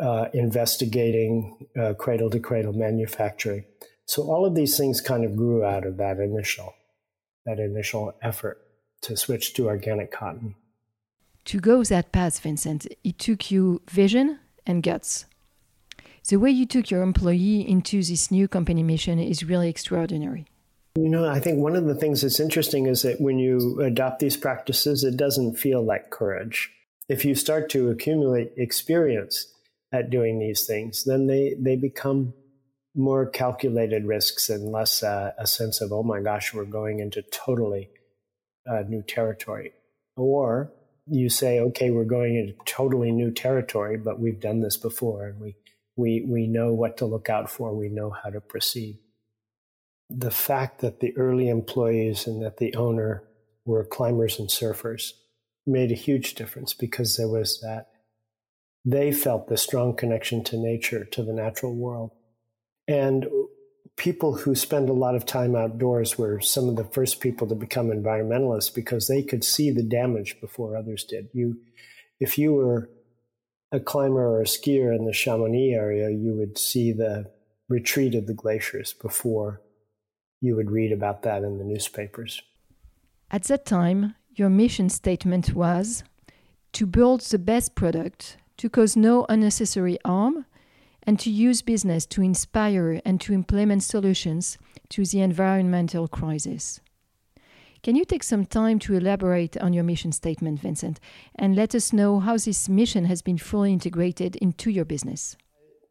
uh, 0.00 0.28
investigating 0.32 1.66
uh, 1.78 1.92
cradle 1.92 2.30
to 2.30 2.40
cradle 2.40 2.72
manufacturing. 2.72 3.64
So 4.06 4.22
all 4.22 4.46
of 4.46 4.54
these 4.54 4.78
things 4.78 5.02
kind 5.02 5.22
of 5.22 5.36
grew 5.36 5.62
out 5.62 5.86
of 5.86 5.98
that 5.98 6.18
initial 6.18 6.74
that 7.44 7.58
initial 7.58 8.14
effort 8.22 8.58
to 9.02 9.16
switch 9.16 9.52
to 9.54 9.66
organic 9.66 10.12
cotton. 10.12 10.54
To 11.46 11.58
go 11.58 11.82
that 11.82 12.12
path, 12.12 12.38
Vincent, 12.38 12.86
it 13.02 13.18
took 13.18 13.50
you 13.50 13.82
vision 13.90 14.38
and 14.64 14.80
guts. 14.80 15.26
The 16.28 16.36
way 16.36 16.50
you 16.50 16.66
took 16.66 16.90
your 16.90 17.02
employee 17.02 17.68
into 17.68 18.02
this 18.02 18.30
new 18.30 18.46
company 18.46 18.82
mission 18.82 19.18
is 19.18 19.44
really 19.44 19.68
extraordinary. 19.68 20.46
You 20.94 21.08
know, 21.08 21.28
I 21.28 21.40
think 21.40 21.58
one 21.58 21.74
of 21.74 21.86
the 21.86 21.94
things 21.94 22.20
that's 22.20 22.38
interesting 22.38 22.86
is 22.86 23.02
that 23.02 23.20
when 23.20 23.38
you 23.38 23.80
adopt 23.80 24.20
these 24.20 24.36
practices, 24.36 25.04
it 25.04 25.16
doesn't 25.16 25.56
feel 25.56 25.82
like 25.82 26.10
courage. 26.10 26.70
If 27.08 27.24
you 27.24 27.34
start 27.34 27.70
to 27.70 27.90
accumulate 27.90 28.52
experience 28.56 29.46
at 29.90 30.10
doing 30.10 30.38
these 30.38 30.66
things, 30.66 31.04
then 31.04 31.26
they, 31.26 31.56
they 31.58 31.76
become 31.76 32.34
more 32.94 33.26
calculated 33.26 34.04
risks 34.04 34.50
and 34.50 34.70
less 34.70 35.02
uh, 35.02 35.32
a 35.38 35.46
sense 35.46 35.80
of, 35.80 35.92
oh 35.92 36.02
my 36.02 36.20
gosh, 36.20 36.52
we're 36.52 36.64
going 36.64 37.00
into 37.00 37.22
totally 37.22 37.88
uh, 38.70 38.82
new 38.86 39.02
territory. 39.02 39.72
Or 40.16 40.72
you 41.06 41.30
say, 41.30 41.58
okay, 41.58 41.90
we're 41.90 42.04
going 42.04 42.36
into 42.36 42.54
totally 42.64 43.10
new 43.10 43.30
territory, 43.30 43.96
but 43.96 44.20
we've 44.20 44.40
done 44.40 44.60
this 44.60 44.76
before 44.76 45.26
and 45.26 45.40
we, 45.40 45.56
we, 45.96 46.24
we 46.26 46.46
know 46.46 46.72
what 46.72 46.96
to 46.98 47.06
look 47.06 47.28
out 47.28 47.50
for, 47.50 47.74
we 47.74 47.88
know 47.88 48.10
how 48.10 48.30
to 48.30 48.40
proceed. 48.40 48.98
The 50.08 50.30
fact 50.30 50.80
that 50.80 51.00
the 51.00 51.16
early 51.16 51.48
employees 51.48 52.26
and 52.26 52.42
that 52.42 52.58
the 52.58 52.74
owner 52.74 53.24
were 53.64 53.84
climbers 53.84 54.38
and 54.38 54.48
surfers 54.48 55.12
made 55.66 55.92
a 55.92 55.96
huge 55.96 56.34
difference 56.34 56.74
because 56.74 57.16
there 57.16 57.28
was 57.28 57.60
that 57.60 57.92
they 58.84 59.12
felt 59.12 59.48
the 59.48 59.56
strong 59.56 59.94
connection 59.94 60.42
to 60.44 60.56
nature, 60.56 61.04
to 61.04 61.22
the 61.22 61.32
natural 61.32 61.74
world. 61.74 62.10
And 62.88 63.26
people 63.96 64.36
who 64.36 64.54
spend 64.54 64.88
a 64.88 64.94
lot 64.94 65.14
of 65.14 65.24
time 65.24 65.54
outdoors 65.54 66.18
were 66.18 66.40
some 66.40 66.68
of 66.68 66.76
the 66.76 66.84
first 66.84 67.20
people 67.20 67.46
to 67.46 67.54
become 67.54 67.90
environmentalists 67.90 68.74
because 68.74 69.06
they 69.06 69.22
could 69.22 69.44
see 69.44 69.70
the 69.70 69.82
damage 69.82 70.40
before 70.40 70.76
others 70.76 71.04
did. 71.04 71.28
You, 71.32 71.58
if 72.18 72.38
you 72.38 72.54
were 72.54 72.90
a 73.72 73.80
climber 73.80 74.20
or 74.20 74.42
a 74.42 74.44
skier 74.44 74.94
in 74.94 75.06
the 75.06 75.12
Chamonix 75.12 75.72
area, 75.72 76.10
you 76.10 76.34
would 76.34 76.58
see 76.58 76.92
the 76.92 77.30
retreat 77.68 78.14
of 78.14 78.26
the 78.26 78.34
glaciers 78.34 78.92
before 78.92 79.62
you 80.40 80.54
would 80.54 80.70
read 80.70 80.92
about 80.92 81.22
that 81.22 81.42
in 81.42 81.58
the 81.58 81.64
newspapers. 81.64 82.42
At 83.30 83.44
that 83.44 83.64
time, 83.64 84.14
your 84.34 84.50
mission 84.50 84.90
statement 84.90 85.54
was 85.54 86.04
to 86.72 86.86
build 86.86 87.20
the 87.22 87.38
best 87.38 87.74
product, 87.74 88.36
to 88.58 88.68
cause 88.68 88.96
no 88.96 89.24
unnecessary 89.28 89.98
harm, 90.04 90.44
and 91.04 91.18
to 91.18 91.30
use 91.30 91.62
business 91.62 92.06
to 92.06 92.22
inspire 92.22 93.00
and 93.04 93.20
to 93.20 93.32
implement 93.32 93.82
solutions 93.82 94.58
to 94.90 95.04
the 95.04 95.20
environmental 95.20 96.08
crisis. 96.08 96.80
Can 97.82 97.96
you 97.96 98.04
take 98.04 98.22
some 98.22 98.46
time 98.46 98.78
to 98.80 98.94
elaborate 98.94 99.56
on 99.56 99.72
your 99.72 99.82
mission 99.82 100.12
statement, 100.12 100.60
Vincent, 100.60 101.00
and 101.34 101.56
let 101.56 101.74
us 101.74 101.92
know 101.92 102.20
how 102.20 102.36
this 102.36 102.68
mission 102.68 103.06
has 103.06 103.22
been 103.22 103.38
fully 103.38 103.72
integrated 103.72 104.36
into 104.36 104.70
your 104.70 104.84
business? 104.84 105.36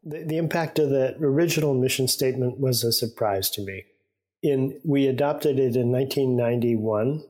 The, 0.02 0.24
the 0.24 0.38
impact 0.38 0.78
of 0.78 0.88
the 0.88 1.16
original 1.20 1.74
mission 1.74 2.08
statement 2.08 2.58
was 2.58 2.82
a 2.82 2.92
surprise 2.92 3.50
to 3.50 3.62
me. 3.62 3.84
In, 4.42 4.80
we 4.84 5.06
adopted 5.06 5.58
it 5.58 5.76
in 5.76 5.92
1991. 5.92 7.24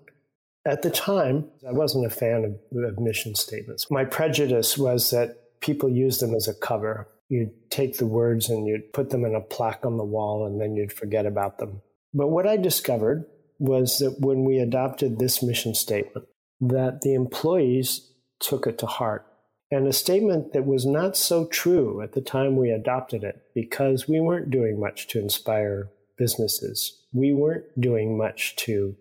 At 0.65 0.83
the 0.83 0.91
time, 0.91 1.49
I 1.69 1.73
wasn't 1.73 2.07
a 2.07 2.11
fan 2.11 2.45
of, 2.45 2.85
of 2.85 3.01
mission 3.01 3.35
statements. 3.35 3.91
My 3.91 4.05
prejudice 4.05 4.79
was 4.79 5.11
that 5.11 5.61
people 5.61 5.89
use 5.89 6.19
them 6.19 6.35
as 6.35 6.47
a 6.47 6.55
cover 6.55 7.09
you'd 7.33 7.71
take 7.71 7.97
the 7.97 8.07
words 8.07 8.51
and 8.51 8.67
you'd 8.67 8.93
put 8.93 9.09
them 9.09 9.25
in 9.25 9.35
a 9.35 9.41
plaque 9.41 9.87
on 9.87 9.97
the 9.97 10.05
wall 10.05 10.45
and 10.47 10.61
then 10.61 10.77
you'd 10.77 10.93
forget 10.93 11.25
about 11.25 11.57
them. 11.57 11.81
But 12.13 12.27
what 12.27 12.47
I 12.47 12.59
discovered 12.59 13.25
was 13.63 13.99
that 13.99 14.17
when 14.19 14.45
we 14.45 14.59
adopted 14.59 15.19
this 15.19 15.41
mission 15.41 15.73
statement, 15.73 16.27
that 16.61 17.03
the 17.03 17.15
employees 17.15 18.11
took 18.41 18.67
it 18.67 18.77
to 18.79 18.87
heart. 18.87 19.25
And 19.71 19.87
a 19.87 19.93
statement 19.93 20.53
that 20.53 20.67
was 20.67 20.85
not 20.85 21.17
so 21.17 21.47
true 21.47 22.03
at 22.03 22.13
the 22.13 22.21
time 22.21 22.57
we 22.57 22.71
adopted 22.71 23.23
it 23.23 23.41
because 23.55 24.09
we 24.09 24.21
weren't 24.21 24.51
doing 24.51 24.81
much 24.81 25.07
to 25.09 25.21
inspire 25.21 25.89
businesses. 26.19 27.05
We 27.13 27.33
weren't 27.33 27.81
doing 27.81 28.19
much 28.19 28.57
to 28.57 28.97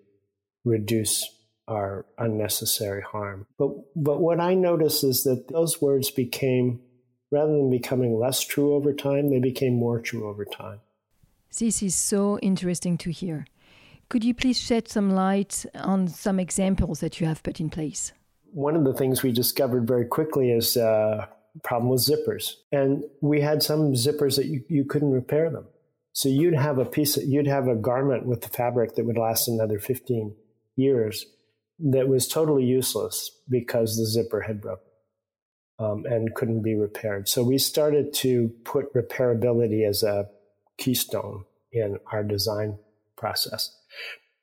reduce 0.63 1.27
our 1.67 2.05
unnecessary 2.19 3.01
harm. 3.01 3.47
But, 3.57 3.71
but 3.95 4.21
what 4.21 4.39
I 4.39 4.53
noticed 4.53 5.03
is 5.03 5.23
that 5.23 5.47
those 5.49 5.81
words 5.81 6.11
became 6.11 6.81
rather 7.31 7.51
than 7.51 7.71
becoming 7.71 8.19
less 8.19 8.45
true 8.45 8.75
over 8.75 8.93
time, 8.93 9.29
they 9.29 9.39
became 9.39 9.73
more 9.73 9.99
true 9.99 10.29
over 10.29 10.45
time. 10.45 10.81
This 11.57 11.81
is 11.81 11.95
so 11.95 12.37
interesting 12.39 12.97
to 12.99 13.11
hear. 13.11 13.45
Could 14.11 14.25
you 14.25 14.33
please 14.33 14.59
shed 14.59 14.89
some 14.89 15.11
light 15.11 15.65
on 15.73 16.09
some 16.09 16.37
examples 16.37 16.99
that 16.99 17.21
you 17.21 17.27
have 17.27 17.41
put 17.43 17.61
in 17.61 17.69
place? 17.69 18.11
One 18.51 18.75
of 18.75 18.83
the 18.83 18.93
things 18.93 19.23
we 19.23 19.31
discovered 19.31 19.87
very 19.87 20.03
quickly 20.03 20.51
is 20.51 20.75
a 20.75 20.85
uh, 20.85 21.25
problem 21.63 21.89
with 21.89 22.01
zippers. 22.01 22.55
And 22.73 23.05
we 23.21 23.39
had 23.39 23.63
some 23.63 23.93
zippers 23.93 24.35
that 24.35 24.47
you, 24.47 24.65
you 24.67 24.83
couldn't 24.83 25.13
repair 25.13 25.49
them. 25.49 25.65
So 26.11 26.27
you'd 26.27 26.57
have 26.57 26.77
a 26.77 26.83
piece 26.83 27.15
of, 27.15 27.23
you'd 27.23 27.47
have 27.47 27.69
a 27.69 27.75
garment 27.75 28.25
with 28.25 28.41
the 28.41 28.49
fabric 28.49 28.95
that 28.95 29.05
would 29.05 29.17
last 29.17 29.47
another 29.47 29.79
15 29.79 30.35
years 30.75 31.25
that 31.79 32.09
was 32.09 32.27
totally 32.27 32.65
useless 32.65 33.31
because 33.49 33.95
the 33.95 34.05
zipper 34.05 34.41
had 34.41 34.59
broken 34.59 34.83
um, 35.79 36.03
and 36.05 36.35
couldn't 36.35 36.63
be 36.63 36.75
repaired. 36.75 37.29
So 37.29 37.43
we 37.43 37.57
started 37.57 38.13
to 38.15 38.51
put 38.65 38.93
repairability 38.93 39.87
as 39.87 40.03
a 40.03 40.27
keystone 40.77 41.45
in 41.71 41.97
our 42.11 42.25
design 42.25 42.77
process. 43.21 43.73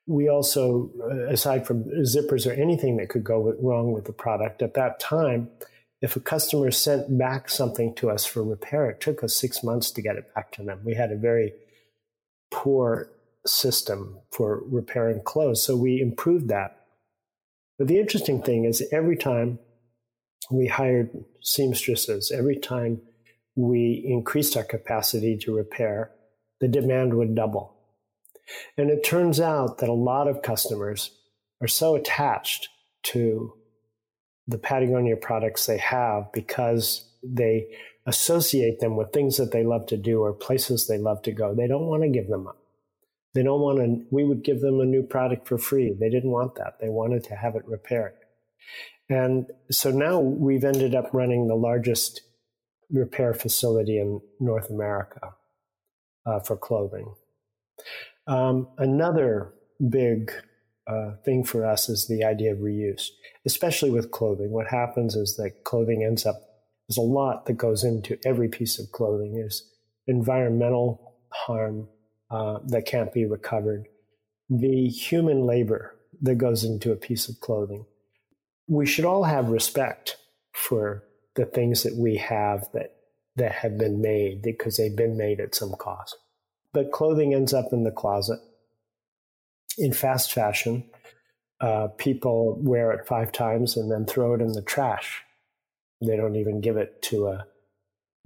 We 0.06 0.30
also, 0.30 0.90
uh, 1.02 1.32
aside 1.36 1.66
from 1.66 1.84
zippers 2.14 2.46
or 2.46 2.52
anything 2.52 2.96
that 2.96 3.10
could 3.10 3.24
go 3.24 3.54
wrong 3.60 3.92
with 3.92 4.06
the 4.06 4.12
product, 4.12 4.62
at 4.62 4.74
that 4.74 4.98
time, 5.00 5.50
if 6.00 6.16
a 6.16 6.20
customer 6.20 6.70
sent 6.70 7.18
back 7.18 7.50
something 7.50 7.94
to 7.96 8.08
us 8.08 8.24
for 8.24 8.42
repair, 8.42 8.88
it 8.88 9.00
took 9.02 9.22
us 9.22 9.36
six 9.36 9.62
months 9.62 9.90
to 9.90 10.00
get 10.00 10.16
it 10.16 10.32
back 10.34 10.52
to 10.52 10.62
them. 10.62 10.80
We 10.84 10.94
had 10.94 11.12
a 11.12 11.16
very 11.30 11.52
poor 12.50 13.10
system 13.46 14.18
for 14.30 14.62
repairing 14.64 15.22
clothes, 15.24 15.62
so 15.62 15.76
we 15.76 16.00
improved 16.00 16.48
that. 16.48 16.70
But 17.78 17.88
the 17.88 18.00
interesting 18.00 18.40
thing 18.42 18.64
is, 18.64 18.82
every 18.92 19.16
time 19.16 19.58
we 20.50 20.66
hired 20.66 21.10
seamstresses. 21.40 22.30
Every 22.30 22.56
time 22.56 23.00
we 23.56 24.04
increased 24.06 24.56
our 24.56 24.64
capacity 24.64 25.36
to 25.38 25.54
repair, 25.54 26.12
the 26.60 26.68
demand 26.68 27.14
would 27.14 27.34
double. 27.34 27.74
And 28.76 28.90
it 28.90 29.04
turns 29.04 29.40
out 29.40 29.78
that 29.78 29.88
a 29.88 29.94
lot 29.94 30.28
of 30.28 30.42
customers 30.42 31.10
are 31.60 31.68
so 31.68 31.96
attached 31.96 32.68
to 33.04 33.54
the 34.46 34.58
Patagonia 34.58 35.16
products 35.16 35.66
they 35.66 35.78
have 35.78 36.32
because 36.32 37.08
they 37.22 37.66
associate 38.06 38.80
them 38.80 38.96
with 38.96 39.12
things 39.12 39.36
that 39.36 39.52
they 39.52 39.62
love 39.62 39.86
to 39.86 39.96
do 39.96 40.22
or 40.22 40.32
places 40.32 40.86
they 40.86 40.98
love 40.98 41.20
to 41.22 41.32
go. 41.32 41.54
They 41.54 41.68
don't 41.68 41.86
want 41.86 42.02
to 42.02 42.08
give 42.08 42.28
them 42.28 42.46
up. 42.46 42.56
They 43.34 43.42
don't 43.42 43.60
want 43.60 43.78
to, 43.78 44.06
we 44.10 44.24
would 44.24 44.42
give 44.42 44.60
them 44.60 44.80
a 44.80 44.86
new 44.86 45.02
product 45.02 45.46
for 45.46 45.58
free. 45.58 45.94
They 45.98 46.08
didn't 46.08 46.30
want 46.30 46.54
that. 46.54 46.80
They 46.80 46.88
wanted 46.88 47.24
to 47.24 47.36
have 47.36 47.54
it 47.54 47.66
repaired. 47.66 48.14
And 49.10 49.46
so 49.70 49.90
now 49.90 50.18
we've 50.18 50.64
ended 50.64 50.94
up 50.94 51.10
running 51.12 51.46
the 51.46 51.54
largest 51.54 52.22
repair 52.90 53.34
facility 53.34 53.98
in 53.98 54.20
North 54.40 54.70
America 54.70 55.34
uh, 56.26 56.40
for 56.40 56.56
clothing. 56.56 57.14
Um, 58.28 58.68
another 58.78 59.52
big 59.88 60.30
uh, 60.86 61.12
thing 61.24 61.44
for 61.44 61.66
us 61.66 61.88
is 61.88 62.06
the 62.06 62.24
idea 62.24 62.52
of 62.52 62.58
reuse, 62.58 63.08
especially 63.46 63.90
with 63.90 64.10
clothing. 64.10 64.50
What 64.50 64.68
happens 64.68 65.16
is 65.16 65.36
that 65.36 65.64
clothing 65.64 66.04
ends 66.04 66.26
up, 66.26 66.36
there's 66.88 66.98
a 66.98 67.02
lot 67.02 67.46
that 67.46 67.54
goes 67.54 67.84
into 67.84 68.18
every 68.24 68.48
piece 68.48 68.78
of 68.78 68.92
clothing. 68.92 69.34
There's 69.34 69.70
environmental 70.06 71.16
harm 71.30 71.88
uh, 72.30 72.58
that 72.66 72.86
can't 72.86 73.12
be 73.12 73.24
recovered, 73.24 73.86
the 74.50 74.88
human 74.88 75.46
labor 75.46 75.96
that 76.22 76.36
goes 76.36 76.64
into 76.64 76.92
a 76.92 76.96
piece 76.96 77.28
of 77.28 77.40
clothing 77.40 77.84
we 78.68 78.86
should 78.86 79.04
all 79.04 79.24
have 79.24 79.48
respect 79.48 80.16
for 80.52 81.02
the 81.34 81.46
things 81.46 81.82
that 81.82 81.96
we 81.96 82.16
have 82.16 82.68
that 82.74 82.94
that 83.36 83.52
have 83.52 83.78
been 83.78 84.00
made 84.00 84.42
because 84.42 84.76
they've 84.76 84.96
been 84.96 85.16
made 85.16 85.40
at 85.40 85.54
some 85.54 85.72
cost. 85.72 86.16
But 86.78 86.92
clothing 86.92 87.34
ends 87.34 87.52
up 87.52 87.72
in 87.72 87.82
the 87.82 87.90
closet. 87.90 88.38
In 89.78 89.92
fast 89.92 90.32
fashion, 90.32 90.84
uh, 91.60 91.88
people 91.98 92.56
wear 92.62 92.92
it 92.92 93.04
five 93.04 93.32
times 93.32 93.76
and 93.76 93.90
then 93.90 94.06
throw 94.06 94.34
it 94.34 94.40
in 94.40 94.52
the 94.52 94.62
trash. 94.62 95.24
They 96.00 96.16
don't 96.16 96.36
even 96.36 96.60
give 96.60 96.76
it 96.76 97.02
to 97.02 97.26
a 97.26 97.46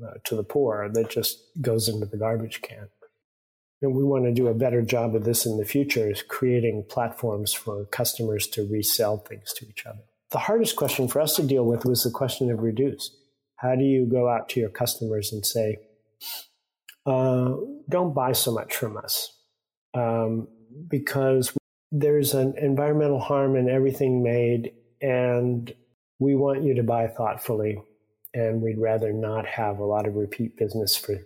uh, 0.04 0.14
to 0.24 0.36
the 0.36 0.44
poor 0.44 0.90
that 0.92 1.08
just 1.08 1.38
goes 1.62 1.88
into 1.88 2.04
the 2.04 2.18
garbage 2.18 2.60
can. 2.60 2.90
And 3.80 3.94
we 3.94 4.04
want 4.04 4.24
to 4.24 4.34
do 4.34 4.48
a 4.48 4.54
better 4.54 4.82
job 4.82 5.14
of 5.14 5.24
this 5.24 5.46
in 5.46 5.56
the 5.56 5.64
future 5.64 6.10
is 6.10 6.20
creating 6.20 6.84
platforms 6.90 7.54
for 7.54 7.86
customers 7.86 8.46
to 8.48 8.68
resell 8.70 9.16
things 9.16 9.54
to 9.54 9.66
each 9.66 9.86
other. 9.86 10.02
The 10.30 10.40
hardest 10.40 10.76
question 10.76 11.08
for 11.08 11.22
us 11.22 11.36
to 11.36 11.42
deal 11.42 11.64
with 11.64 11.86
was 11.86 12.02
the 12.02 12.10
question 12.10 12.50
of 12.50 12.60
reduce. 12.60 13.16
How 13.56 13.76
do 13.76 13.84
you 13.84 14.04
go 14.04 14.28
out 14.28 14.50
to 14.50 14.60
your 14.60 14.68
customers 14.68 15.32
and 15.32 15.46
say, 15.46 15.78
uh, 17.06 17.54
don't 17.88 18.14
buy 18.14 18.32
so 18.32 18.52
much 18.52 18.76
from 18.76 18.96
us? 18.96 19.32
Um, 19.94 20.48
because 20.88 21.52
there's 21.90 22.34
an 22.34 22.54
environmental 22.56 23.20
harm 23.20 23.56
in 23.56 23.68
everything 23.68 24.22
made, 24.22 24.72
and 25.00 25.72
we 26.18 26.34
want 26.34 26.62
you 26.62 26.74
to 26.74 26.82
buy 26.82 27.08
thoughtfully 27.08 27.78
and 28.34 28.62
we'd 28.62 28.78
rather 28.78 29.12
not 29.12 29.46
have 29.46 29.78
a 29.78 29.84
lot 29.84 30.06
of 30.06 30.14
repeat 30.14 30.56
business 30.56 30.96
for 30.96 31.16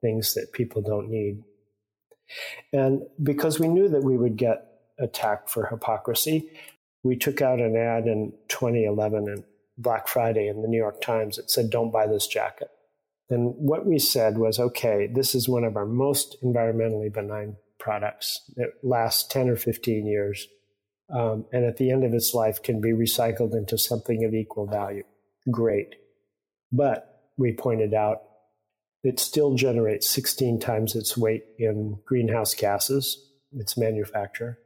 things 0.00 0.34
that 0.34 0.52
people 0.52 0.82
don't 0.82 1.10
need. 1.10 1.42
And 2.72 3.02
because 3.22 3.58
we 3.58 3.68
knew 3.68 3.88
that 3.88 4.04
we 4.04 4.16
would 4.16 4.36
get 4.36 4.66
attacked 4.98 5.50
for 5.50 5.66
hypocrisy, 5.66 6.48
we 7.02 7.16
took 7.16 7.42
out 7.42 7.60
an 7.60 7.76
ad 7.76 8.06
in 8.06 8.32
2011 8.48 9.28
and 9.28 9.44
Black 9.76 10.06
Friday 10.06 10.48
in 10.48 10.62
the 10.62 10.68
New 10.68 10.78
York 10.78 11.00
Times 11.00 11.36
that 11.36 11.50
said, 11.50 11.70
Don't 11.70 11.90
buy 11.90 12.06
this 12.06 12.26
jacket. 12.26 12.68
And 13.32 13.54
what 13.56 13.86
we 13.86 13.98
said 13.98 14.36
was, 14.36 14.58
okay, 14.58 15.08
this 15.12 15.34
is 15.34 15.48
one 15.48 15.64
of 15.64 15.76
our 15.76 15.86
most 15.86 16.36
environmentally 16.42 17.12
benign 17.12 17.56
products. 17.78 18.40
It 18.56 18.74
lasts 18.82 19.26
10 19.28 19.48
or 19.48 19.56
15 19.56 20.06
years. 20.06 20.46
Um, 21.10 21.46
and 21.52 21.64
at 21.64 21.78
the 21.78 21.90
end 21.90 22.04
of 22.04 22.12
its 22.12 22.34
life 22.34 22.62
can 22.62 22.80
be 22.80 22.90
recycled 22.90 23.54
into 23.54 23.78
something 23.78 24.24
of 24.24 24.34
equal 24.34 24.66
value. 24.66 25.04
Great. 25.50 25.94
But 26.70 27.30
we 27.38 27.52
pointed 27.52 27.94
out 27.94 28.22
it 29.02 29.18
still 29.18 29.54
generates 29.54 30.08
16 30.08 30.60
times 30.60 30.94
its 30.94 31.16
weight 31.16 31.44
in 31.58 31.98
greenhouse 32.04 32.54
gases, 32.54 33.30
its 33.52 33.76
manufacturer. 33.78 34.58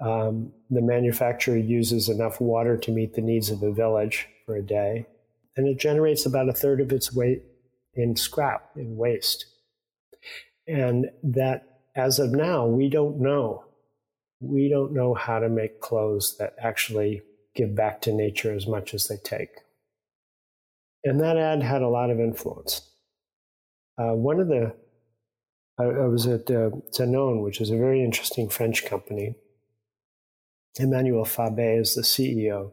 Um, 0.00 0.52
the 0.70 0.82
manufacturer 0.82 1.56
uses 1.56 2.08
enough 2.08 2.40
water 2.40 2.76
to 2.78 2.92
meet 2.92 3.14
the 3.14 3.22
needs 3.22 3.50
of 3.50 3.62
a 3.62 3.72
village 3.72 4.26
for 4.44 4.56
a 4.56 4.62
day, 4.62 5.06
and 5.56 5.68
it 5.68 5.78
generates 5.78 6.26
about 6.26 6.48
a 6.48 6.52
third 6.52 6.80
of 6.80 6.92
its 6.92 7.14
weight 7.14 7.42
in 7.96 8.14
scrap, 8.14 8.70
in 8.76 8.96
waste. 8.96 9.46
And 10.68 11.10
that, 11.22 11.80
as 11.96 12.18
of 12.18 12.32
now, 12.32 12.66
we 12.66 12.88
don't 12.88 13.20
know. 13.20 13.64
We 14.40 14.68
don't 14.68 14.92
know 14.92 15.14
how 15.14 15.38
to 15.38 15.48
make 15.48 15.80
clothes 15.80 16.36
that 16.38 16.54
actually 16.60 17.22
give 17.54 17.74
back 17.74 18.02
to 18.02 18.12
nature 18.12 18.54
as 18.54 18.66
much 18.66 18.92
as 18.92 19.08
they 19.08 19.16
take. 19.16 19.60
And 21.04 21.20
that 21.20 21.38
ad 21.38 21.62
had 21.62 21.82
a 21.82 21.88
lot 21.88 22.10
of 22.10 22.20
influence. 22.20 22.82
Uh, 23.98 24.12
one 24.12 24.40
of 24.40 24.48
the, 24.48 24.74
I, 25.78 25.84
I 25.84 26.06
was 26.06 26.26
at 26.26 26.50
uh, 26.50 26.70
which 26.70 27.60
is 27.60 27.70
a 27.70 27.76
very 27.76 28.04
interesting 28.04 28.48
French 28.48 28.84
company. 28.84 29.36
Emmanuel 30.78 31.24
Faber 31.24 31.80
is 31.80 31.94
the 31.94 32.02
CEO. 32.02 32.72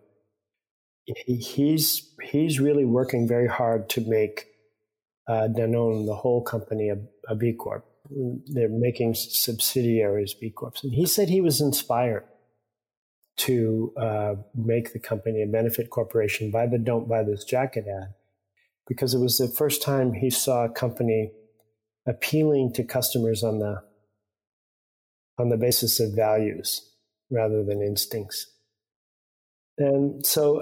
He, 1.06 1.36
he's, 1.36 2.14
he's 2.22 2.60
really 2.60 2.86
working 2.86 3.28
very 3.28 3.48
hard 3.48 3.88
to 3.90 4.02
make 4.02 4.48
uh, 5.28 5.48
Danone, 5.50 6.06
the 6.06 6.16
whole 6.16 6.42
company, 6.42 6.90
a, 6.90 6.98
a 7.28 7.36
B 7.36 7.54
Corp. 7.54 7.86
They're 8.48 8.70
making 8.70 9.16
subsidiaries 9.16 10.34
B 10.34 10.50
Corps. 10.50 10.74
And 10.84 10.94
he 10.94 11.06
said 11.06 11.30
he 11.30 11.42
was 11.42 11.62
inspired 11.62 12.26
to 13.36 13.94
uh, 13.98 14.36
make 14.54 14.94
the 14.94 15.00
company 15.00 15.42
a 15.42 15.48
benefit 15.48 15.90
corporation 15.90 16.52
by 16.52 16.68
the 16.68 16.78
Don't 16.78 17.08
Buy 17.08 17.24
This 17.24 17.44
Jacket 17.44 17.86
ad 17.88 18.14
because 18.88 19.14
it 19.14 19.20
was 19.20 19.38
the 19.38 19.48
first 19.48 19.82
time 19.82 20.14
he 20.14 20.30
saw 20.30 20.66
a 20.66 20.70
company 20.70 21.32
appealing 22.06 22.74
to 22.74 22.84
customers 22.84 23.44
on 23.44 23.60
the 23.60 23.82
on 25.40 25.50
the 25.50 25.58
basis 25.58 26.00
of 26.00 26.14
values 26.14 26.92
rather 27.32 27.64
than 27.64 27.82
instincts. 27.82 28.48
And 29.78 30.24
so, 30.24 30.62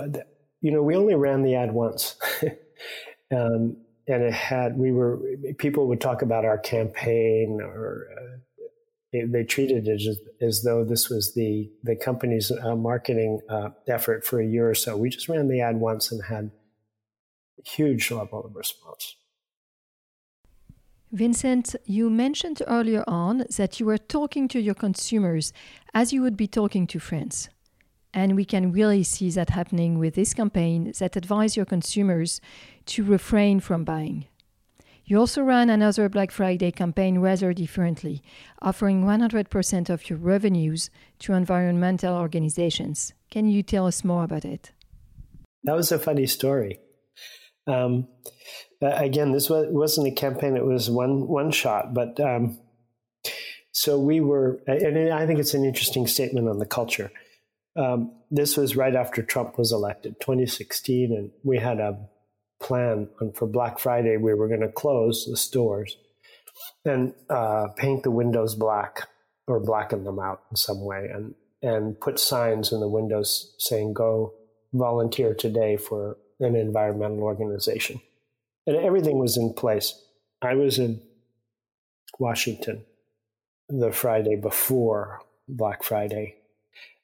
you 0.61 0.71
know, 0.71 0.81
we 0.81 0.95
only 0.95 1.15
ran 1.15 1.43
the 1.43 1.55
ad 1.55 1.73
once. 1.73 2.15
um, 3.35 3.77
and 4.07 4.23
it 4.23 4.33
had, 4.33 4.77
we 4.77 4.91
were, 4.91 5.19
people 5.57 5.87
would 5.87 6.01
talk 6.01 6.21
about 6.21 6.45
our 6.45 6.57
campaign 6.57 7.59
or 7.61 8.07
uh, 8.17 8.37
they, 9.13 9.23
they, 9.23 9.43
treated 9.43 9.87
it 9.87 10.07
as, 10.07 10.19
as, 10.41 10.63
though 10.63 10.83
this 10.83 11.09
was 11.09 11.33
the, 11.33 11.69
the 11.83 11.95
company's 11.95 12.51
uh, 12.51 12.75
marketing 12.75 13.41
uh, 13.49 13.69
effort 13.87 14.25
for 14.25 14.39
a 14.39 14.45
year 14.45 14.69
or 14.69 14.75
so. 14.75 14.97
We 14.97 15.09
just 15.09 15.29
ran 15.29 15.47
the 15.47 15.61
ad 15.61 15.77
once 15.77 16.11
and 16.11 16.23
had 16.23 16.51
huge 17.63 18.11
level 18.11 18.43
of 18.45 18.55
response. 18.55 19.15
Vincent, 21.11 21.75
you 21.85 22.09
mentioned 22.09 22.61
earlier 22.67 23.03
on 23.05 23.43
that 23.57 23.79
you 23.79 23.85
were 23.85 23.97
talking 23.97 24.47
to 24.47 24.59
your 24.59 24.73
consumers 24.73 25.51
as 25.93 26.13
you 26.13 26.21
would 26.21 26.37
be 26.37 26.47
talking 26.47 26.87
to 26.87 26.99
friends. 26.99 27.49
And 28.13 28.35
we 28.35 28.45
can 28.45 28.71
really 28.71 29.03
see 29.03 29.29
that 29.31 29.51
happening 29.51 29.97
with 29.97 30.15
this 30.15 30.33
campaign 30.33 30.93
that 30.99 31.15
advise 31.15 31.55
your 31.55 31.65
consumers 31.65 32.41
to 32.87 33.03
refrain 33.03 33.59
from 33.59 33.83
buying. 33.83 34.25
You 35.05 35.19
also 35.19 35.41
ran 35.41 35.69
another 35.69 36.07
Black 36.09 36.31
Friday 36.31 36.71
campaign 36.71 37.19
rather 37.19 37.53
differently, 37.53 38.21
offering 38.61 39.03
100% 39.03 39.89
of 39.89 40.09
your 40.09 40.19
revenues 40.19 40.89
to 41.19 41.33
environmental 41.33 42.15
organizations. 42.15 43.13
Can 43.29 43.47
you 43.47 43.63
tell 43.63 43.87
us 43.87 44.03
more 44.03 44.23
about 44.23 44.45
it? 44.45 44.71
That 45.63 45.75
was 45.75 45.91
a 45.91 45.99
funny 45.99 46.27
story. 46.27 46.79
Um, 47.67 48.07
again, 48.81 49.31
this 49.31 49.49
was, 49.49 49.67
wasn't 49.69 50.07
a 50.07 50.11
campaign; 50.11 50.55
it 50.55 50.65
was 50.65 50.89
one 50.89 51.27
one 51.27 51.51
shot. 51.51 51.93
But 51.93 52.19
um, 52.19 52.59
so 53.71 53.99
we 53.99 54.19
were, 54.19 54.59
and 54.65 55.13
I 55.13 55.27
think 55.27 55.39
it's 55.39 55.53
an 55.53 55.65
interesting 55.65 56.07
statement 56.07 56.47
on 56.47 56.57
the 56.57 56.65
culture. 56.65 57.11
Um, 57.75 58.11
this 58.29 58.57
was 58.57 58.75
right 58.75 58.95
after 58.95 59.23
Trump 59.23 59.57
was 59.57 59.71
elected, 59.71 60.19
2016, 60.19 61.13
and 61.13 61.31
we 61.43 61.57
had 61.57 61.79
a 61.79 61.97
plan 62.61 63.09
for 63.35 63.47
Black 63.47 63.79
Friday. 63.79 64.17
We 64.17 64.33
were 64.33 64.47
going 64.47 64.61
to 64.61 64.71
close 64.71 65.25
the 65.25 65.37
stores 65.37 65.95
and 66.85 67.13
uh, 67.29 67.67
paint 67.77 68.03
the 68.03 68.11
windows 68.11 68.55
black 68.55 69.07
or 69.47 69.59
blacken 69.59 70.03
them 70.03 70.19
out 70.19 70.41
in 70.51 70.57
some 70.57 70.83
way, 70.83 71.09
and 71.13 71.33
and 71.63 71.99
put 71.99 72.19
signs 72.19 72.71
in 72.71 72.79
the 72.79 72.89
windows 72.89 73.55
saying 73.57 73.93
"Go 73.93 74.33
volunteer 74.73 75.33
today 75.33 75.77
for 75.77 76.17
an 76.39 76.55
environmental 76.55 77.23
organization. 77.23 78.01
And 78.65 78.75
everything 78.77 79.19
was 79.19 79.37
in 79.37 79.53
place. 79.53 79.93
I 80.41 80.55
was 80.55 80.79
in 80.79 81.01
Washington 82.19 82.85
the 83.69 83.91
Friday 83.91 84.35
before 84.35 85.21
Black 85.47 85.83
Friday. 85.83 86.35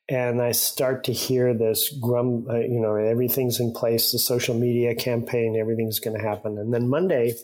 And 0.09 0.41
I 0.41 0.53
start 0.53 1.03
to 1.05 1.13
hear 1.13 1.53
this 1.53 1.89
grum, 1.89 2.47
uh, 2.49 2.59
you 2.59 2.79
know, 2.79 2.95
everything's 2.95 3.59
in 3.59 3.73
place, 3.73 4.11
the 4.11 4.19
social 4.19 4.55
media 4.55 4.95
campaign, 4.95 5.57
everything's 5.59 5.99
going 5.99 6.17
to 6.17 6.23
happen. 6.23 6.57
And 6.57 6.73
then 6.73 6.87
Monday, 6.87 7.35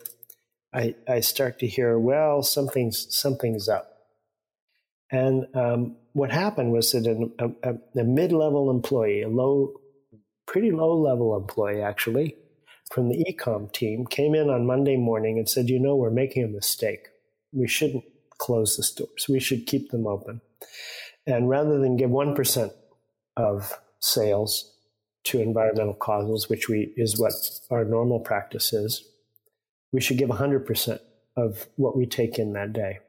I, 0.73 0.95
I 1.07 1.19
start 1.19 1.59
to 1.59 1.67
hear, 1.67 1.99
well, 1.99 2.41
something's, 2.41 3.13
something's 3.13 3.67
up. 3.67 3.89
And 5.11 5.45
um, 5.55 5.97
what 6.13 6.31
happened 6.31 6.71
was 6.71 6.91
that 6.93 7.05
a, 7.05 7.69
a, 7.69 7.99
a 7.99 8.03
mid 8.03 8.31
level 8.31 8.71
employee, 8.71 9.23
a 9.23 9.29
low 9.29 9.73
pretty 10.45 10.71
low 10.71 10.97
level 10.97 11.35
employee 11.35 11.81
actually 11.81 12.35
from 12.91 13.09
the 13.09 13.25
ecom 13.29 13.71
team 13.71 14.05
came 14.05 14.35
in 14.35 14.49
on 14.49 14.65
Monday 14.65 14.97
morning 14.97 15.37
and 15.37 15.49
said, 15.49 15.69
You 15.69 15.79
know, 15.79 15.95
we're 15.95 16.11
making 16.11 16.43
a 16.43 16.47
mistake. 16.47 17.07
We 17.51 17.67
shouldn't 17.67 18.03
close 18.37 18.77
the 18.77 18.83
stores, 18.83 19.27
we 19.29 19.39
should 19.39 19.65
keep 19.65 19.91
them 19.91 20.07
open. 20.07 20.41
And 21.25 21.49
rather 21.49 21.79
than 21.79 21.97
give 21.97 22.09
1% 22.09 22.71
of 23.37 23.79
sales 23.99 24.73
to 25.25 25.39
environmental 25.39 25.93
causes, 25.93 26.49
which 26.49 26.67
we, 26.67 26.93
is 26.97 27.17
what 27.17 27.33
our 27.69 27.85
normal 27.85 28.19
practice 28.19 28.73
is, 28.73 29.07
we 29.91 30.01
should 30.01 30.17
give 30.17 30.29
100% 30.29 30.99
of 31.37 31.67
what 31.77 31.95
we 31.95 32.05
take 32.05 32.37
in 32.37 32.53
that 32.53 32.73
day 32.73 32.99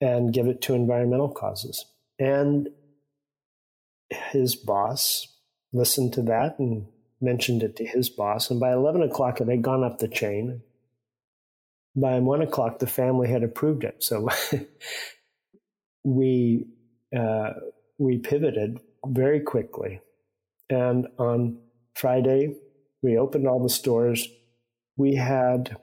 and 0.00 0.32
give 0.32 0.46
it 0.46 0.60
to 0.62 0.74
environmental 0.74 1.28
causes. 1.28 1.86
And 2.18 2.68
his 4.10 4.54
boss 4.54 5.28
listened 5.72 6.12
to 6.14 6.22
that 6.22 6.58
and 6.58 6.86
mentioned 7.20 7.62
it 7.62 7.76
to 7.76 7.86
his 7.86 8.10
boss. 8.10 8.50
And 8.50 8.60
by 8.60 8.72
11 8.72 9.02
o'clock, 9.02 9.40
it 9.40 9.48
had 9.48 9.62
gone 9.62 9.84
up 9.84 9.98
the 9.98 10.08
chain. 10.08 10.62
By 11.94 12.18
one 12.18 12.42
o'clock, 12.42 12.78
the 12.78 12.86
family 12.86 13.28
had 13.28 13.42
approved 13.42 13.84
it. 13.84 14.02
So 14.02 14.28
we, 16.04 16.66
uh, 17.16 17.50
we 17.98 18.18
pivoted 18.18 18.80
very 19.06 19.40
quickly. 19.40 20.00
And 20.70 21.08
on 21.18 21.58
Friday, 21.94 22.56
we 23.02 23.18
opened 23.18 23.46
all 23.46 23.62
the 23.62 23.68
stores. 23.68 24.26
We 24.96 25.16
had 25.16 25.76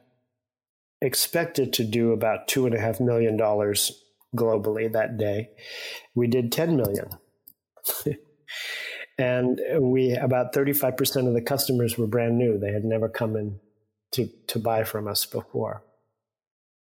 expected 1.02 1.74
to 1.74 1.84
do 1.84 2.12
about 2.12 2.48
two 2.48 2.66
and 2.66 2.76
a 2.76 2.80
half 2.80 3.00
million 3.00 3.38
dollars 3.38 4.04
globally 4.36 4.92
that 4.92 5.18
day. 5.18 5.50
We 6.16 6.28
did 6.28 6.52
10 6.52 6.76
million. 6.76 7.10
and 9.18 9.60
we 9.80 10.12
about 10.12 10.54
35% 10.54 11.28
of 11.28 11.34
the 11.34 11.42
customers 11.42 11.98
were 11.98 12.08
brand 12.08 12.38
new 12.38 12.58
they 12.58 12.72
had 12.72 12.84
never 12.84 13.10
come 13.10 13.36
in 13.36 13.52
to 13.52 13.70
to, 14.12 14.30
to 14.48 14.60
buy 14.60 14.84
from 14.84 15.08
us 15.08 15.26
before. 15.26 15.84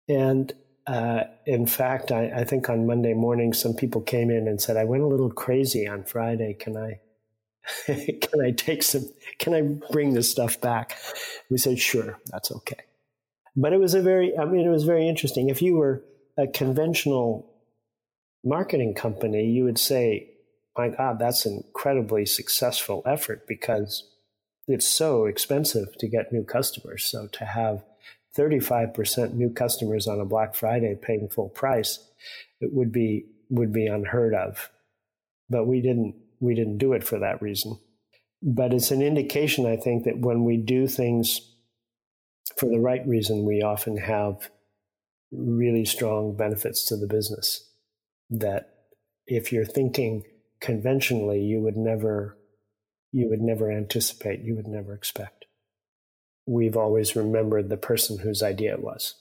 And 0.07 0.53
uh, 0.89 1.23
in 1.45 1.67
fact, 1.67 2.11
I, 2.11 2.31
I, 2.37 2.43
think 2.45 2.67
on 2.67 2.87
Monday 2.87 3.13
morning, 3.13 3.53
some 3.53 3.75
people 3.75 4.01
came 4.01 4.31
in 4.31 4.47
and 4.47 4.59
said, 4.59 4.75
I 4.75 4.85
went 4.85 5.03
a 5.03 5.07
little 5.07 5.29
crazy 5.29 5.87
on 5.87 6.03
Friday. 6.03 6.55
Can 6.55 6.75
I, 6.75 6.99
can 7.85 8.41
I 8.43 8.49
take 8.49 8.81
some, 8.81 9.03
can 9.37 9.53
I 9.53 9.61
bring 9.91 10.15
this 10.15 10.31
stuff 10.31 10.59
back? 10.59 10.97
We 11.51 11.59
said, 11.59 11.77
sure, 11.77 12.17
that's 12.25 12.51
okay. 12.51 12.85
But 13.55 13.71
it 13.71 13.79
was 13.79 13.93
a 13.93 14.01
very, 14.01 14.35
I 14.35 14.45
mean, 14.45 14.65
it 14.65 14.71
was 14.71 14.83
very 14.83 15.07
interesting. 15.07 15.49
If 15.49 15.61
you 15.61 15.75
were 15.75 16.03
a 16.39 16.47
conventional 16.47 17.53
marketing 18.43 18.95
company, 18.95 19.45
you 19.45 19.65
would 19.65 19.77
say, 19.77 20.31
my 20.75 20.89
God, 20.89 21.19
that's 21.19 21.45
an 21.45 21.61
incredibly 21.67 22.25
successful 22.25 23.03
effort 23.05 23.45
because 23.47 24.09
it's 24.67 24.87
so 24.87 25.25
expensive 25.25 25.95
to 25.99 26.07
get 26.07 26.33
new 26.33 26.43
customers. 26.43 27.05
So 27.05 27.27
to 27.27 27.45
have 27.45 27.83
35% 28.37 29.33
new 29.33 29.49
customers 29.49 30.07
on 30.07 30.19
a 30.19 30.25
Black 30.25 30.55
Friday 30.55 30.97
paying 31.01 31.29
full 31.29 31.49
price, 31.49 31.99
it 32.61 32.71
would 32.73 32.91
be 32.91 33.25
would 33.49 33.73
be 33.73 33.87
unheard 33.87 34.33
of. 34.33 34.69
But 35.49 35.65
we 35.65 35.81
didn't 35.81 36.15
we 36.39 36.55
didn't 36.55 36.77
do 36.77 36.93
it 36.93 37.03
for 37.03 37.19
that 37.19 37.41
reason. 37.41 37.79
But 38.41 38.73
it's 38.73 38.91
an 38.91 39.01
indication, 39.01 39.65
I 39.65 39.75
think, 39.75 40.05
that 40.05 40.19
when 40.19 40.45
we 40.45 40.57
do 40.57 40.87
things 40.87 41.41
for 42.57 42.69
the 42.69 42.79
right 42.79 43.05
reason, 43.05 43.45
we 43.45 43.61
often 43.61 43.97
have 43.97 44.49
really 45.31 45.85
strong 45.85 46.35
benefits 46.37 46.85
to 46.85 46.97
the 46.97 47.07
business. 47.07 47.69
That 48.29 48.69
if 49.27 49.51
you're 49.51 49.65
thinking 49.65 50.23
conventionally, 50.61 51.41
you 51.41 51.59
would 51.61 51.77
never 51.77 52.37
you 53.11 53.27
would 53.27 53.41
never 53.41 53.71
anticipate, 53.71 54.41
you 54.41 54.55
would 54.55 54.67
never 54.67 54.93
expect. 54.93 55.38
We've 56.49 56.75
always 56.75 57.15
remembered 57.15 57.69
the 57.69 57.77
person 57.77 58.17
whose 58.17 58.41
idea 58.41 58.73
it 58.73 58.81
was. 58.81 59.13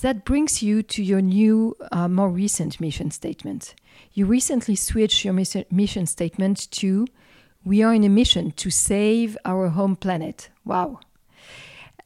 That 0.00 0.24
brings 0.24 0.62
you 0.62 0.82
to 0.82 1.02
your 1.02 1.20
new, 1.20 1.76
uh, 1.92 2.08
more 2.08 2.30
recent 2.30 2.80
mission 2.80 3.10
statement. 3.10 3.74
You 4.14 4.24
recently 4.24 4.74
switched 4.74 5.22
your 5.22 5.34
mission 5.34 6.06
statement 6.06 6.70
to 6.70 7.06
We 7.62 7.82
are 7.82 7.92
in 7.92 8.04
a 8.04 8.08
mission 8.08 8.52
to 8.52 8.70
save 8.70 9.36
our 9.44 9.68
home 9.68 9.96
planet. 9.96 10.48
Wow. 10.64 11.00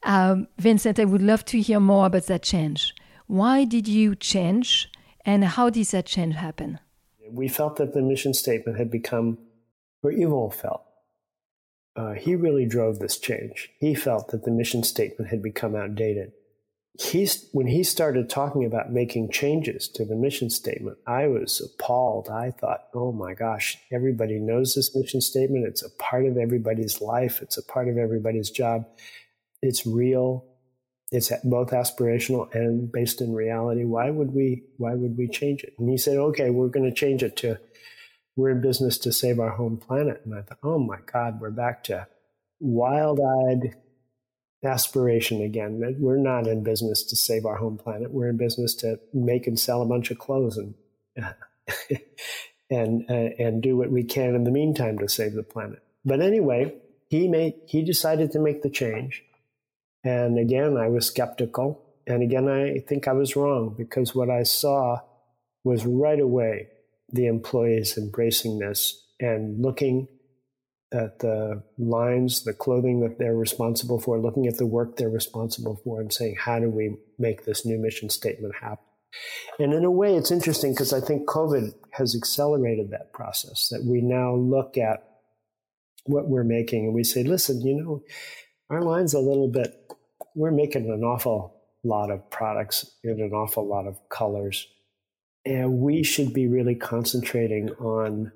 Um, 0.03 0.49
Vincent, 0.59 0.99
I 0.99 1.05
would 1.05 1.23
love 1.23 1.45
to 1.45 1.61
hear 1.61 1.79
more 1.79 2.07
about 2.07 2.27
that 2.27 2.43
change. 2.43 2.95
Why 3.27 3.65
did 3.65 3.87
you 3.87 4.17
change, 4.17 4.91
and 5.25 5.45
how 5.45 5.71
did 5.71 5.87
that 5.89 6.07
change 6.07 6.35
happen? 6.35 6.81
We 7.31 7.47
felt 7.47 7.77
that 7.77 7.93
the 7.93 8.03
mission 8.03 8.35
statement 8.35 8.79
had 8.79 8.91
become, 8.91 9.39
or 10.03 10.11
Yvon 10.11 10.53
felt, 10.53 10.83
uh, 11.97 12.13
he 12.13 12.35
really 12.35 12.67
drove 12.67 12.99
this 12.99 13.19
change. 13.19 13.71
He 13.79 13.95
felt 13.95 14.29
that 14.29 14.45
the 14.45 14.51
mission 14.51 14.83
statement 14.83 15.31
had 15.31 15.43
become 15.43 15.75
outdated. 15.75 16.33
He's 16.99 17.49
when 17.53 17.67
he 17.67 17.83
started 17.83 18.29
talking 18.29 18.65
about 18.65 18.93
making 18.93 19.31
changes 19.31 19.89
to 19.91 20.05
the 20.05 20.17
mission 20.17 20.51
statement 20.51 20.99
i 21.07 21.29
was 21.29 21.61
appalled. 21.61 22.29
I 22.29 22.51
thought 22.51 22.89
oh 22.95 23.13
my 23.13 23.33
gosh 23.33 23.79
everybody 23.91 24.39
knows 24.39 24.75
this 24.75 24.95
mission 24.95 25.21
statement. 25.21 25.67
It's 25.67 25.83
a 25.83 25.91
part 25.91 26.27
of 26.27 26.37
everybody's 26.37 27.01
life. 27.01 27.41
It's 27.43 27.57
a 27.57 27.65
part 27.65 27.89
of 27.89 27.97
everybody's 27.97 28.51
job. 28.51 28.87
It's 29.63 29.87
real. 29.87 30.45
It's 31.13 31.33
both 31.45 31.71
aspirational 31.71 32.53
and 32.55 32.91
based 32.91 33.21
in 33.21 33.35
reality. 33.35 33.85
Why 33.85 34.11
would 34.11 34.35
we 34.35 34.65
why 34.77 34.95
would 34.95 35.17
we 35.17 35.29
change 35.29 35.63
it? 35.63 35.75
And 35.79 35.89
he 35.89 35.97
said 35.97 36.19
okay 36.19 36.51
we're 36.51 36.69
going 36.69 36.89
to 36.91 36.95
change 36.95 37.23
it 37.23 37.37
to 37.39 37.59
we're 38.37 38.51
in 38.51 38.61
business 38.61 38.99
to 38.99 39.13
save 39.13 39.39
our 39.39 39.51
home 39.51 39.77
planet 39.77 40.23
and 40.25 40.35
i 40.35 40.43
thought 40.43 40.59
oh 40.63 40.79
my 40.79 40.99
god 41.13 41.41
we're 41.41 41.51
back 41.51 41.83
to 41.85 42.07
wild-eyed 42.61 43.75
aspiration 44.65 45.43
again. 45.43 45.81
That 45.81 45.99
we're 45.99 46.17
not 46.17 46.47
in 46.47 46.63
business 46.63 47.03
to 47.05 47.17
save 47.17 47.47
our 47.47 47.57
home 47.57 47.79
planet. 47.79 48.13
We're 48.13 48.29
in 48.29 48.37
business 48.37 48.75
to 48.77 49.01
make 49.13 49.47
and 49.47 49.59
sell 49.59 49.83
a 49.83 49.87
bunch 49.87 50.11
of 50.11 50.19
clothes 50.19 50.59
and 50.59 50.75
and 52.71 53.05
uh, 53.11 53.31
and 53.39 53.63
do 53.63 53.77
what 53.77 53.91
we 53.91 54.05
can 54.05 54.35
in 54.35 54.45
the 54.45 54.51
meantime 54.51 54.99
to 54.99 55.09
save 55.09 55.35
the 55.35 55.43
planet. 55.43 55.83
But 56.05 56.21
anyway, 56.21 56.75
he 57.09 57.29
made 57.29 57.55
he 57.67 57.83
decided 57.83 58.33
to 58.33 58.39
make 58.39 58.63
the 58.63 58.71
change. 58.71 59.25
And 60.05 60.39
again, 60.39 60.77
I 60.77 60.89
was 60.89 61.07
skeptical. 61.07 61.83
And 62.07 62.23
again, 62.23 62.49
I 62.49 62.79
think 62.81 63.07
I 63.07 63.13
was 63.13 63.37
wrong 63.37 63.75
because 63.77 64.15
what 64.15 64.31
I 64.31 64.43
saw 64.43 65.01
was 65.63 65.85
right 65.85 66.19
away 66.19 66.69
the 67.13 67.27
employees 67.27 67.97
embracing 67.99 68.59
this 68.59 69.07
and 69.19 69.61
looking 69.61 70.09
at 70.93 71.21
the 71.21 71.63
lines, 71.79 72.43
the 72.43 72.53
clothing 72.53 73.01
that 73.01 73.19
they're 73.19 73.37
responsible 73.37 74.01
for, 74.01 74.19
looking 74.19 74.47
at 74.47 74.57
the 74.57 74.67
work 74.67 74.97
they're 74.97 75.09
responsible 75.09 75.81
for, 75.85 76.01
and 76.01 76.13
saying, 76.13 76.37
how 76.39 76.59
do 76.59 76.69
we 76.69 76.97
make 77.19 77.45
this 77.45 77.65
new 77.65 77.79
mission 77.79 78.11
statement 78.11 78.55
happen? 78.61 78.85
And 79.59 79.73
in 79.73 79.85
a 79.85 79.91
way, 79.91 80.17
it's 80.17 80.31
interesting 80.31 80.73
because 80.73 80.93
I 80.93 81.01
think 81.01 81.29
COVID 81.29 81.75
has 81.93 82.17
accelerated 82.17 82.91
that 82.91 83.13
process, 83.13 83.69
that 83.69 83.85
we 83.85 84.01
now 84.01 84.35
look 84.35 84.77
at 84.79 85.05
what 86.07 86.29
we're 86.29 86.45
making 86.45 86.87
and 86.87 86.95
we 86.95 87.05
say, 87.05 87.23
listen, 87.23 87.61
you 87.61 87.75
know, 87.75 88.03
our 88.69 88.83
line's 88.83 89.15
a 89.15 89.21
little 89.21 89.49
bit, 89.49 89.75
we're 90.35 90.51
making 90.51 90.91
an 90.91 91.03
awful 91.03 91.57
lot 91.85 92.11
of 92.11 92.29
products 92.31 92.91
in 93.03 93.21
an 93.21 93.33
awful 93.33 93.67
lot 93.67 93.87
of 93.87 93.97
colors. 94.09 94.67
And 95.45 95.79
we 95.79 96.03
should 96.03 96.33
be 96.33 96.47
really 96.47 96.75
concentrating 96.75 97.71
on 97.73 98.33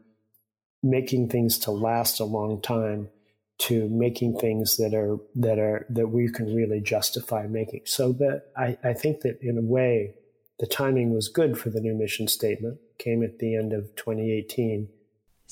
making 0.83 1.29
things 1.29 1.59
to 1.59 1.71
last 1.71 2.21
a 2.21 2.25
long 2.25 2.61
time 2.61 3.09
to 3.57 3.89
making 3.89 4.37
things 4.39 4.77
that 4.77 4.95
are 4.95 5.19
that 5.35 5.59
are 5.59 5.87
that 5.89 6.09
we 6.09 6.31
can 6.31 6.55
really 6.55 6.81
justify 6.81 7.47
making. 7.47 7.83
So 7.85 8.13
that 8.13 8.47
I, 8.57 8.77
I 8.83 8.93
think 8.93 9.21
that 9.21 9.39
in 9.41 9.59
a 9.59 9.63
way 9.63 10.15
the 10.59 10.67
timing 10.67 11.13
was 11.13 11.29
good 11.29 11.59
for 11.59 11.71
the 11.71 11.81
new 11.81 11.95
mission 11.95 12.29
statement. 12.29 12.79
Came 12.99 13.23
at 13.23 13.39
the 13.39 13.57
end 13.57 13.73
of 13.73 13.95
2018. 13.97 14.89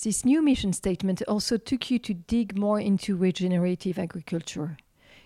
This 0.02 0.24
new 0.24 0.42
mission 0.42 0.72
statement 0.72 1.22
also 1.28 1.56
took 1.56 1.90
you 1.90 1.98
to 2.00 2.14
dig 2.14 2.58
more 2.58 2.80
into 2.80 3.16
regenerative 3.16 3.98
agriculture. 3.98 4.76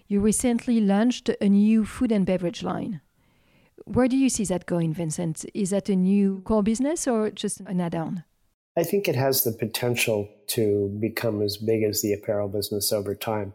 You 0.07 0.21
recently 0.21 0.81
launched 0.81 1.31
a 1.41 1.49
new 1.49 1.85
food 1.85 2.13
and 2.13 2.27
beverage 2.27 2.63
line. 2.63 3.01
Where 3.85 4.09
do 4.09 4.17
you 4.17 4.29
see 4.29 4.45
that 4.47 4.67
going, 4.67 4.95
Vincent? 4.95 5.45
Is 5.55 5.71
that 5.71 5.89
a 5.89 5.97
new 5.97 6.41
core 6.45 6.63
business 6.63 7.07
or 7.07 7.31
just 7.31 7.61
an 7.61 7.81
add 7.81 7.95
on? 7.95 8.25
I 8.77 8.83
think 8.83 9.09
it 9.09 9.17
has 9.17 9.45
the 9.45 9.53
potential 9.53 10.29
to 10.49 10.95
become 11.01 11.41
as 11.43 11.57
big 11.57 11.83
as 11.83 12.03
the 12.03 12.13
apparel 12.13 12.49
business 12.49 12.93
over 12.93 13.15
time. 13.15 13.55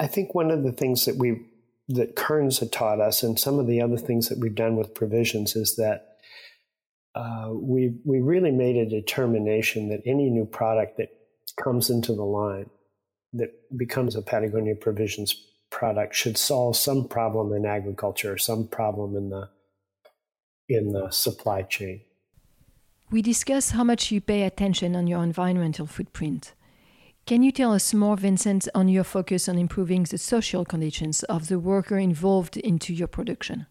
I 0.00 0.06
think 0.06 0.34
one 0.34 0.50
of 0.50 0.62
the 0.62 0.72
things 0.72 1.04
that 1.04 1.16
we 1.16 1.46
that 1.88 2.16
Kernza 2.16 2.60
had 2.60 2.72
taught 2.72 3.00
us, 3.00 3.22
and 3.22 3.38
some 3.38 3.60
of 3.60 3.68
the 3.68 3.80
other 3.80 3.96
things 3.96 4.28
that 4.28 4.38
we've 4.38 4.54
done 4.54 4.76
with 4.76 4.94
provisions, 4.94 5.54
is 5.54 5.76
that 5.76 6.16
uh, 7.14 7.50
we 7.52 7.98
we 8.04 8.20
really 8.20 8.50
made 8.50 8.76
a 8.76 8.88
determination 8.88 9.88
that 9.88 10.02
any 10.04 10.28
new 10.30 10.44
product 10.44 10.96
that 10.96 11.10
comes 11.56 11.90
into 11.90 12.14
the 12.14 12.24
line 12.24 12.68
that 13.32 13.52
becomes 13.76 14.16
a 14.16 14.22
Patagonia 14.22 14.74
Provisions 14.74 15.34
product 15.76 16.14
should 16.14 16.38
solve 16.38 16.74
some 16.74 17.06
problem 17.06 17.52
in 17.52 17.66
agriculture 17.66 18.32
or 18.32 18.38
some 18.38 18.66
problem 18.66 19.14
in 19.14 19.28
the 19.28 19.50
in 20.68 20.92
the 20.92 21.10
supply 21.10 21.60
chain. 21.62 22.00
We 23.10 23.20
discuss 23.22 23.70
how 23.70 23.84
much 23.84 24.10
you 24.10 24.20
pay 24.20 24.42
attention 24.42 24.96
on 24.96 25.06
your 25.06 25.22
environmental 25.22 25.86
footprint. 25.86 26.54
Can 27.26 27.42
you 27.42 27.52
tell 27.52 27.72
us 27.72 27.92
more, 27.92 28.16
Vincent, 28.16 28.68
on 28.74 28.88
your 28.88 29.04
focus 29.04 29.48
on 29.48 29.58
improving 29.58 30.04
the 30.04 30.18
social 30.18 30.64
conditions 30.64 31.22
of 31.24 31.48
the 31.48 31.58
worker 31.58 31.98
involved 31.98 32.56
into 32.56 32.94
your 32.94 33.08
production? 33.08 33.66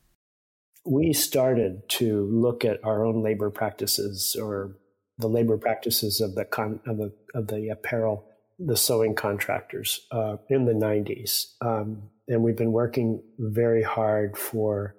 We 0.86 1.12
started 1.12 1.89
to 2.00 2.26
look 2.32 2.63
at 2.63 2.84
our 2.84 3.04
own 3.04 3.24
labor 3.24 3.50
practices 3.50 4.38
or 4.39 4.76
the 5.18 5.28
labor 5.28 5.58
practices 5.58 6.22
of 6.22 6.36
the 6.36 6.46
con- 6.46 6.82
of 6.86 6.98
the 6.98 7.12
of 7.34 7.48
the 7.48 7.70
apparel, 7.70 8.26
the 8.58 8.78
sewing 8.78 9.15
contractors 9.15 10.02
uh, 10.12 10.38
in 10.50 10.65
the 10.65 10.74
'90s, 10.74 11.54
um, 11.62 12.04
and 12.28 12.44
we've 12.44 12.58
been 12.58 12.72
working 12.72 13.22
very 13.38 13.84
hard 13.84 14.38
for. 14.38 14.96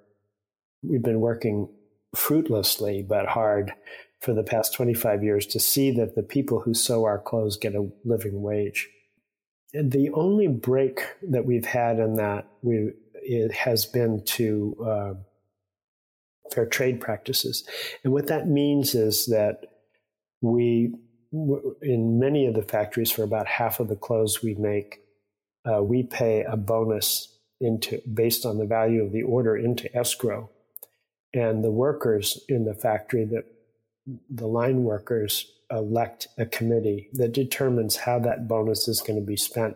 We've 0.83 1.01
been 1.01 1.21
working 1.21 1.69
fruitlessly 2.15 3.03
but 3.03 3.25
hard 3.25 3.73
for 4.19 4.33
the 4.33 4.43
past 4.43 4.73
25 4.73 5.23
years 5.23 5.45
to 5.47 5.59
see 5.59 5.91
that 5.91 6.15
the 6.15 6.23
people 6.23 6.61
who 6.61 6.73
sew 6.73 7.05
our 7.05 7.19
clothes 7.19 7.57
get 7.57 7.75
a 7.75 7.89
living 8.03 8.41
wage. 8.41 8.89
And 9.73 9.91
the 9.91 10.09
only 10.11 10.47
break 10.47 11.01
that 11.29 11.45
we've 11.45 11.65
had 11.65 11.99
in 11.99 12.15
that 12.15 12.47
we, 12.61 12.93
it 13.13 13.51
has 13.51 13.85
been 13.85 14.23
to 14.25 14.75
uh, 14.85 15.13
fair 16.51 16.65
trade 16.65 16.99
practices. 16.99 17.63
And 18.03 18.13
what 18.13 18.27
that 18.27 18.47
means 18.47 18.95
is 18.95 19.27
that 19.27 19.65
we, 20.41 20.93
in 21.31 22.19
many 22.19 22.45
of 22.45 22.53
the 22.53 22.61
factories, 22.61 23.11
for 23.11 23.23
about 23.23 23.47
half 23.47 23.79
of 23.79 23.87
the 23.87 23.95
clothes 23.95 24.41
we 24.41 24.55
make, 24.55 25.01
uh, 25.69 25.83
we 25.83 26.03
pay 26.03 26.43
a 26.43 26.57
bonus 26.57 27.37
into 27.59 28.01
based 28.11 28.45
on 28.45 28.57
the 28.57 28.65
value 28.65 29.03
of 29.03 29.11
the 29.11 29.23
order 29.23 29.57
into 29.57 29.93
escrow. 29.95 30.49
And 31.33 31.63
the 31.63 31.71
workers 31.71 32.39
in 32.47 32.65
the 32.65 32.73
factory 32.73 33.25
that 33.25 33.45
the 34.29 34.47
line 34.47 34.83
workers 34.83 35.51
elect 35.69 36.27
a 36.37 36.45
committee 36.45 37.09
that 37.13 37.33
determines 37.33 37.97
how 37.97 38.19
that 38.19 38.47
bonus 38.47 38.87
is 38.87 39.01
going 39.01 39.19
to 39.19 39.25
be 39.25 39.35
spent. 39.35 39.75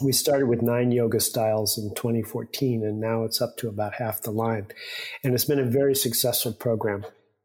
We 0.00 0.12
started 0.12 0.46
with 0.46 0.62
nine 0.62 0.90
yoga 0.90 1.20
styles 1.20 1.78
in 1.78 1.94
2014, 1.94 2.84
and 2.84 3.00
now 3.00 3.24
it's 3.24 3.40
up 3.40 3.56
to 3.58 3.68
about 3.68 3.94
half 3.94 4.22
the 4.22 4.32
line. 4.32 4.66
And 5.22 5.34
it's 5.34 5.44
been 5.44 5.60
a 5.60 5.64
very 5.64 5.94
successful 5.94 6.52
program, 6.52 7.04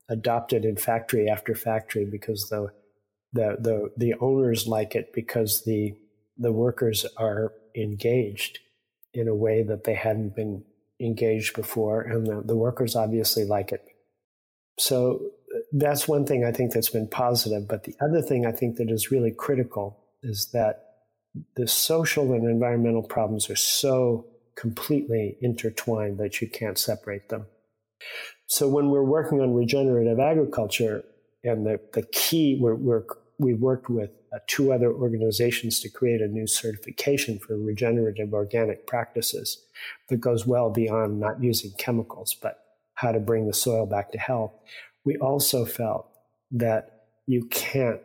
adopted 0.10 0.66
in 0.66 0.76
factory 0.76 1.30
after 1.30 1.56
factory 1.56 2.06
because 2.06 2.50
the 2.50 2.72
the 3.34 3.58
the, 3.60 3.92
the 3.98 4.14
owners 4.20 4.68
like 4.68 4.96
it 4.96 5.14
because 5.14 5.64
the 5.66 5.96
the 6.38 6.52
workers 6.52 7.06
are 7.18 7.54
engaged 7.76 8.60
in 9.14 9.28
a 9.28 9.36
way 9.36 9.64
that 9.64 9.84
they 9.84 9.94
hadn't 9.94 10.36
been 10.36 10.64
engaged 11.00 11.56
before, 11.56 12.02
and 12.02 12.26
the, 12.26 12.42
the 12.46 12.56
workers 12.56 12.96
obviously 12.96 13.46
like 13.46 13.72
it. 13.72 13.86
So 14.80 15.32
that's 15.72 16.08
one 16.08 16.26
thing 16.26 16.46
I 16.46 16.52
think 16.52 16.74
that's 16.74 16.90
been 16.90 17.08
positive. 17.08 17.68
But 17.68 17.84
the 17.84 17.96
other 18.02 18.22
thing 18.22 18.46
I 18.46 18.52
think 18.52 18.78
that 18.78 18.90
is 18.90 19.12
really 19.12 19.32
critical 19.32 20.04
is 20.24 20.50
that 20.54 20.86
the 21.56 21.68
social 21.68 22.34
and 22.34 22.46
environmental 22.46 23.04
problems 23.04 23.50
are 23.50 23.56
so 23.56 24.26
completely 24.56 25.38
intertwined 25.42 26.18
that 26.18 26.42
you 26.42 26.50
can't 26.50 26.78
separate 26.78 27.30
them. 27.30 27.46
So 28.50 28.68
when 28.68 28.90
we're 28.90 29.04
working 29.04 29.42
on 29.42 29.54
regenerative 29.54 30.20
agriculture, 30.20 31.04
and 31.44 31.68
the, 31.68 31.80
the 31.94 32.02
key, 32.02 32.58
we're, 32.60 32.74
we're, 32.74 33.04
we 33.38 33.54
worked 33.54 33.90
with 33.90 34.10
uh, 34.34 34.40
two 34.48 34.74
other 34.74 34.92
organizations 34.92 35.80
to 35.82 35.90
create 35.90 36.20
a 36.20 36.28
new 36.28 36.48
certification 36.48 37.38
for 37.38 37.56
regenerative 37.56 38.34
organic 38.34 38.88
practices 38.88 39.64
that 40.10 40.18
goes 40.18 40.48
well 40.48 40.72
beyond 40.72 41.20
not 41.20 41.42
using 41.44 41.72
chemicals, 41.78 42.36
but 42.42 42.64
how 42.96 43.12
to 43.12 43.20
bring 43.20 43.46
the 43.46 43.54
soil 43.54 43.86
back 43.86 44.12
to 44.12 44.18
health. 44.18 44.52
We 45.06 45.16
also 45.18 45.64
felt 45.64 46.08
that 46.52 47.04
you 47.28 47.46
can't 47.46 48.02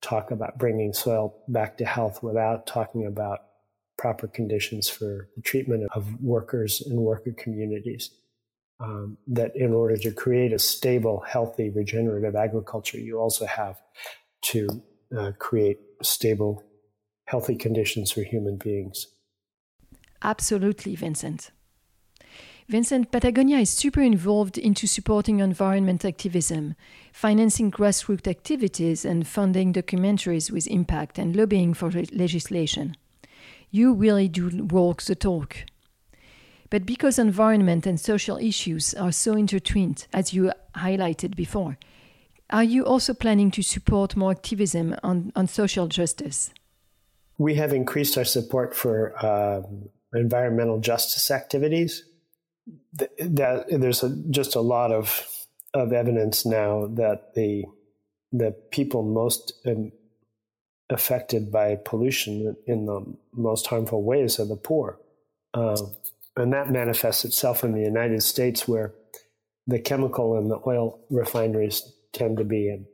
talk 0.00 0.30
about 0.30 0.58
bringing 0.58 0.94
soil 0.94 1.36
back 1.48 1.76
to 1.78 1.84
health 1.84 2.22
without 2.22 2.66
talking 2.66 3.04
about 3.04 3.40
proper 3.98 4.26
conditions 4.26 4.88
for 4.88 5.28
the 5.36 5.42
treatment 5.42 5.86
of 5.94 6.18
workers 6.22 6.80
and 6.80 6.98
worker 6.98 7.32
communities. 7.32 8.10
Um, 8.82 9.16
that 9.28 9.54
in 9.54 9.72
order 9.72 9.96
to 9.98 10.10
create 10.10 10.52
a 10.52 10.58
stable, 10.58 11.20
healthy, 11.20 11.70
regenerative 11.70 12.34
agriculture, 12.34 12.98
you 12.98 13.20
also 13.20 13.46
have 13.46 13.80
to 14.46 14.82
uh, 15.16 15.30
create 15.38 15.78
stable, 16.02 16.64
healthy 17.26 17.54
conditions 17.54 18.10
for 18.10 18.22
human 18.24 18.56
beings. 18.56 19.06
Absolutely, 20.22 20.96
Vincent. 20.96 21.52
Vincent, 22.68 23.12
Patagonia 23.12 23.58
is 23.58 23.70
super 23.70 24.00
involved 24.00 24.56
into 24.56 24.86
supporting 24.86 25.40
environment 25.40 26.04
activism, 26.04 26.74
financing 27.12 27.70
grassroots 27.70 28.26
activities, 28.26 29.04
and 29.04 29.28
funding 29.28 29.72
documentaries 29.72 30.50
with 30.50 30.66
impact 30.66 31.18
and 31.18 31.36
lobbying 31.36 31.74
for 31.74 31.90
legislation. 32.12 32.96
You 33.70 33.94
really 33.94 34.28
do 34.28 34.64
walk 34.64 35.02
the 35.02 35.14
talk. 35.14 35.56
But 36.72 36.86
because 36.86 37.18
environment 37.18 37.86
and 37.86 38.00
social 38.00 38.38
issues 38.38 38.94
are 38.94 39.12
so 39.12 39.34
intertwined, 39.34 40.06
as 40.14 40.32
you 40.32 40.52
highlighted 40.74 41.36
before, 41.36 41.76
are 42.48 42.64
you 42.64 42.86
also 42.86 43.12
planning 43.12 43.50
to 43.50 43.62
support 43.62 44.16
more 44.16 44.30
activism 44.30 44.96
on, 45.02 45.32
on 45.36 45.48
social 45.48 45.86
justice? 45.86 46.50
We 47.36 47.56
have 47.56 47.74
increased 47.74 48.16
our 48.16 48.24
support 48.24 48.74
for 48.74 49.12
um, 49.22 49.90
environmental 50.14 50.80
justice 50.80 51.30
activities. 51.30 52.04
That, 52.94 53.66
there's 53.68 54.02
a, 54.02 54.16
just 54.30 54.54
a 54.56 54.62
lot 54.62 54.92
of 54.92 55.28
of 55.74 55.92
evidence 55.92 56.46
now 56.46 56.86
that 56.86 57.34
the 57.34 57.64
the 58.32 58.52
people 58.70 59.02
most 59.02 59.52
um, 59.66 59.92
affected 60.88 61.52
by 61.52 61.76
pollution 61.76 62.56
in 62.66 62.86
the 62.86 63.04
most 63.34 63.66
harmful 63.66 64.02
ways 64.02 64.40
are 64.40 64.46
the 64.46 64.56
poor, 64.56 64.98
uh, 65.54 65.76
and 66.36 66.52
that 66.52 66.70
manifests 66.70 67.24
itself 67.24 67.64
in 67.64 67.72
the 67.72 67.82
United 67.82 68.22
States, 68.22 68.66
where 68.66 68.94
the 69.66 69.78
chemical 69.78 70.36
and 70.36 70.50
the 70.50 70.60
oil 70.66 71.00
refineries 71.10 71.92
tend 72.12 72.38
to 72.38 72.44
be 72.44 72.68
in 72.68 72.86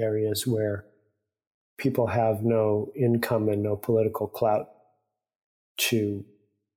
areas 0.00 0.46
where 0.46 0.84
people 1.78 2.06
have 2.06 2.42
no 2.42 2.92
income 2.96 3.48
and 3.48 3.62
no 3.62 3.76
political 3.76 4.26
clout 4.26 4.66
to 5.76 6.24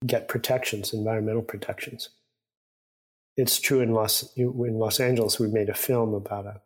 get 0.05 0.27
protections, 0.27 0.93
environmental 0.93 1.41
protections. 1.41 2.09
It's 3.35 3.59
true 3.59 3.81
in 3.81 3.93
Los 3.93 4.33
in 4.35 4.79
Los 4.79 4.99
Angeles. 4.99 5.39
We 5.39 5.47
made 5.47 5.69
a 5.69 5.75
film 5.75 6.13
about 6.13 6.45
a 6.45 6.61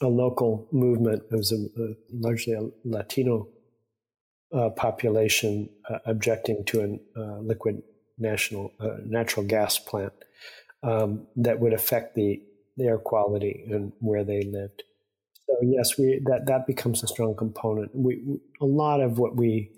a 0.00 0.08
local 0.08 0.68
movement. 0.72 1.22
It 1.30 1.36
was 1.36 1.52
a, 1.52 1.82
a 1.82 1.94
largely 2.12 2.52
a 2.54 2.68
Latino 2.84 3.48
uh, 4.52 4.70
population 4.70 5.68
uh, 5.88 5.98
objecting 6.06 6.64
to 6.66 6.80
a 6.80 7.20
uh, 7.20 7.38
liquid 7.40 7.82
national 8.18 8.72
uh, 8.80 8.96
natural 9.04 9.44
gas 9.46 9.78
plant 9.78 10.12
um, 10.82 11.26
that 11.36 11.58
would 11.60 11.72
affect 11.72 12.14
the 12.14 12.40
air 12.78 12.98
quality 12.98 13.64
and 13.70 13.92
where 14.00 14.24
they 14.24 14.42
lived. 14.42 14.82
So 15.46 15.56
yes, 15.62 15.98
we 15.98 16.20
that 16.26 16.46
that 16.46 16.66
becomes 16.66 17.02
a 17.02 17.06
strong 17.06 17.34
component. 17.36 17.94
We, 17.94 18.22
we 18.26 18.40
a 18.60 18.66
lot 18.66 19.00
of 19.00 19.18
what 19.18 19.36
we 19.36 19.70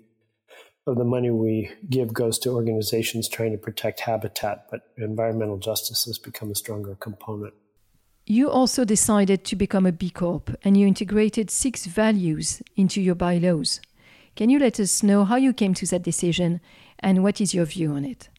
of 0.85 0.97
the 0.97 1.03
money 1.03 1.29
we 1.29 1.69
give 1.89 2.13
goes 2.13 2.39
to 2.39 2.49
organizations 2.51 3.27
trying 3.27 3.51
to 3.51 3.57
protect 3.57 3.99
habitat, 3.99 4.67
but 4.71 4.81
environmental 4.97 5.57
justice 5.57 6.05
has 6.05 6.17
become 6.17 6.49
a 6.49 6.55
stronger 6.55 6.95
component. 6.95 7.53
You 8.25 8.49
also 8.49 8.85
decided 8.85 9.43
to 9.45 9.55
become 9.55 9.85
a 9.85 9.91
B 9.91 10.09
Corp 10.09 10.55
and 10.63 10.77
you 10.77 10.87
integrated 10.87 11.49
six 11.49 11.85
values 11.85 12.61
into 12.75 13.01
your 13.01 13.15
bylaws. 13.15 13.81
Can 14.37 14.51
you 14.51 14.59
let 14.59 14.79
us 14.79 15.01
know 15.01 15.25
how 15.25 15.35
you 15.35 15.51
came 15.51 15.73
to 15.73 15.87
that 15.87 16.03
decision 16.03 16.61
and 16.99 17.23
what 17.23 17.41
is 17.41 17.55
your 17.55 17.65
view 17.65 17.93
on 17.93 18.05
it? 18.05 18.29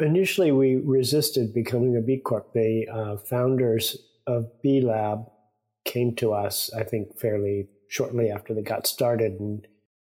Initially, 0.00 0.50
we 0.50 0.74
resisted 0.74 1.54
becoming 1.54 1.96
a 1.96 2.00
B 2.00 2.18
Corp. 2.18 2.52
The 2.52 2.88
uh, 2.92 3.16
founders 3.18 3.96
of 4.26 4.46
B 4.62 4.80
Lab 4.80 5.30
came 5.84 6.16
to 6.16 6.32
us, 6.32 6.72
I 6.76 6.82
think, 6.82 7.20
fairly 7.20 7.68
shortly 7.88 8.32
after 8.32 8.52
they 8.52 8.62
got 8.62 8.88
started. 8.88 9.38
And 9.38 9.64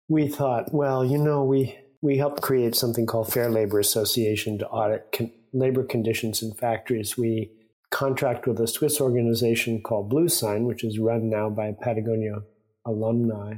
we 0.07 0.27
thought, 0.27 0.73
well, 0.73 1.05
you 1.05 1.19
know, 1.19 1.43
we, 1.43 1.77
we 2.01 2.17
helped 2.17 2.41
create 2.41 2.73
something 2.73 3.05
called 3.05 3.31
Fair 3.31 3.51
Labor 3.51 3.79
Association 3.79 4.57
to 4.57 4.67
audit 4.69 5.11
con- 5.11 5.31
labor 5.53 5.83
conditions 5.83 6.41
in 6.41 6.55
factories. 6.55 7.19
We 7.19 7.51
contract 7.91 8.47
with 8.47 8.59
a 8.59 8.65
Swiss 8.65 8.99
organization 8.99 9.83
called 9.83 10.09
Blue 10.09 10.27
Sign, 10.27 10.63
which 10.63 10.83
is 10.83 10.97
run 10.97 11.29
now 11.29 11.51
by 11.51 11.75
Patagonia 11.79 12.41
alumni 12.83 13.57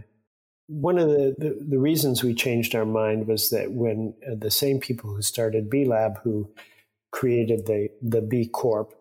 one 0.68 0.98
of 0.98 1.10
the, 1.10 1.36
the, 1.38 1.66
the, 1.70 1.80
reasons 1.80 2.24
we 2.24 2.34
changed 2.34 2.74
our 2.74 2.86
mind 2.86 3.28
was 3.28 3.50
that 3.52 3.72
when 3.72 4.14
uh, 4.26 4.36
the 4.38 4.52
same 4.52 4.80
people 4.80 5.14
who 5.14 5.22
started 5.22 5.70
B 5.70 5.86
Lab, 5.86 6.20
who 6.24 6.52
created 7.12 7.66
the, 7.66 7.90
the 8.02 8.22
B 8.22 8.48
Corp, 8.48 8.94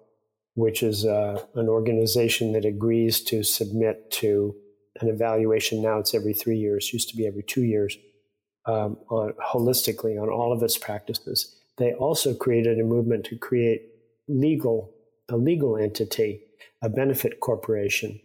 which 0.55 0.83
is 0.83 1.05
uh, 1.05 1.43
an 1.55 1.69
organization 1.69 2.53
that 2.53 2.65
agrees 2.65 3.21
to 3.23 3.43
submit 3.43 4.11
to 4.13 4.55
an 5.01 5.09
evaluation. 5.09 5.83
Now 5.83 5.99
it's 5.99 6.15
every 6.15 6.35
three 6.35 6.59
years, 6.59 6.93
used 6.93 7.09
to 7.11 7.17
be 7.17 7.27
every 7.27 7.43
two 7.43 7.65
years, 7.65 7.97
um, 8.67 8.99
on, 9.09 9.33
holistically 9.43 10.21
on 10.21 10.29
all 10.29 10.53
of 10.53 10.63
its 10.63 10.79
practices. 10.79 11.57
They 11.79 11.93
also 11.95 12.35
created 12.35 12.79
a 12.79 12.85
movement 12.85 13.25
to 13.27 13.37
create 13.37 13.83
legal 14.29 14.95
a 15.31 15.37
legal 15.37 15.77
entity, 15.77 16.43
a 16.83 16.89
benefit 16.89 17.41
corporation 17.41 18.21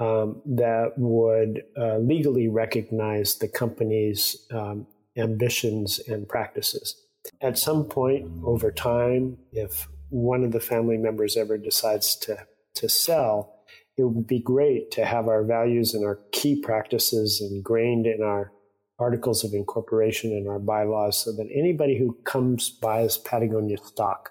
um, 0.00 0.40
that 0.46 0.92
would 0.96 1.62
uh, 1.78 1.98
legally 1.98 2.48
recognize 2.48 3.36
the 3.36 3.48
company's 3.48 4.36
um, 4.50 4.86
ambitions 5.16 6.00
and 6.08 6.28
practices. 6.28 6.96
At 7.42 7.58
some 7.58 7.84
point 7.84 8.30
over 8.44 8.72
time, 8.72 9.36
if 9.52 9.88
one 10.08 10.42
of 10.42 10.52
the 10.52 10.60
family 10.60 10.96
members 10.96 11.36
ever 11.36 11.58
decides 11.58 12.16
to, 12.16 12.46
to 12.76 12.88
sell, 12.88 13.54
it 13.98 14.04
would 14.04 14.26
be 14.26 14.40
great 14.40 14.90
to 14.92 15.04
have 15.04 15.28
our 15.28 15.44
values 15.44 15.92
and 15.92 16.04
our 16.04 16.18
key 16.32 16.60
practices 16.60 17.42
ingrained 17.42 18.06
in 18.06 18.22
our 18.22 18.52
articles 18.98 19.44
of 19.44 19.52
incorporation 19.52 20.32
and 20.32 20.48
our 20.48 20.58
bylaws 20.58 21.18
so 21.18 21.32
that 21.32 21.48
anybody 21.54 21.98
who 21.98 22.16
comes 22.24 22.70
buys 22.70 23.18
Patagonia 23.18 23.76
stock 23.78 24.30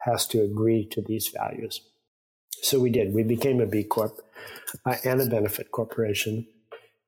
has 0.00 0.26
to 0.28 0.42
agree 0.42 0.86
to 0.90 1.02
these 1.02 1.28
values. 1.28 1.80
So 2.62 2.80
we 2.80 2.90
did. 2.90 3.14
We 3.14 3.22
became 3.22 3.60
a 3.60 3.66
B 3.66 3.84
Corp 3.84 4.20
uh, 4.84 4.96
and 5.04 5.20
a 5.20 5.26
benefit 5.26 5.70
corporation 5.70 6.46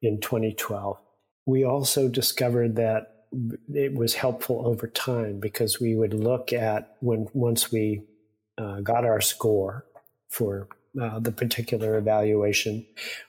in 0.03 0.21
2012. 0.21 0.99
We 1.47 1.65
also 1.65 2.09
discovered 2.09 2.77
that 2.77 3.27
it 3.73 3.95
was 3.95 4.15
helpful 4.15 4.67
over 4.67 4.87
time 4.89 5.39
because 5.39 5.81
we 5.81 5.95
would 5.95 6.15
look 6.15 6.53
at 6.53 6.97
when 7.01 7.29
once 7.33 7.71
we 7.71 8.03
uh, 8.59 8.81
got 8.81 9.05
our 9.05 9.21
score 9.21 9.87
for 10.29 10.69
uh, 11.01 11.19
the 11.21 11.33
particular 11.33 11.97
evaluation, 11.97 12.85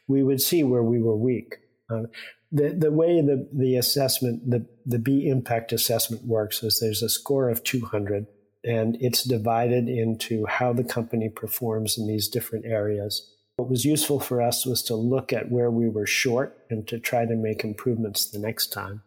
we 0.07 0.23
would 0.23 0.41
see 0.41 0.63
where 0.63 0.83
we 0.83 1.01
were 1.01 1.15
weak. 1.15 1.57
Uh, 1.89 2.03
the, 2.51 2.69
the 2.69 2.91
way 2.91 3.21
the, 3.21 3.47
the 3.53 3.77
assessment, 3.77 4.49
the, 4.49 4.65
the 4.85 4.99
B 4.99 5.27
impact 5.29 5.71
assessment 5.71 6.25
works 6.25 6.63
is 6.63 6.79
there's 6.79 7.01
a 7.01 7.09
score 7.09 7.49
of 7.49 7.63
200 7.63 8.25
and 8.63 8.97
it's 9.01 9.23
divided 9.23 9.89
into 9.89 10.45
how 10.45 10.73
the 10.73 10.83
company 10.83 11.29
performs 11.29 11.97
in 11.97 12.07
these 12.07 12.27
different 12.27 12.65
areas. 12.65 13.27
What 13.57 13.69
was 13.69 13.85
useful 13.85 14.19
for 14.19 14.41
us 14.41 14.65
was 14.65 14.81
to 14.83 14.95
look 14.95 15.33
at 15.33 15.51
where 15.51 15.69
we 15.69 15.89
were 15.89 16.07
short 16.07 16.57
and 16.69 16.87
to 16.87 16.99
try 16.99 17.25
to 17.25 17.35
make 17.35 17.63
improvements 17.63 18.25
the 18.25 18.39
next 18.39 18.67
time. 18.67 19.01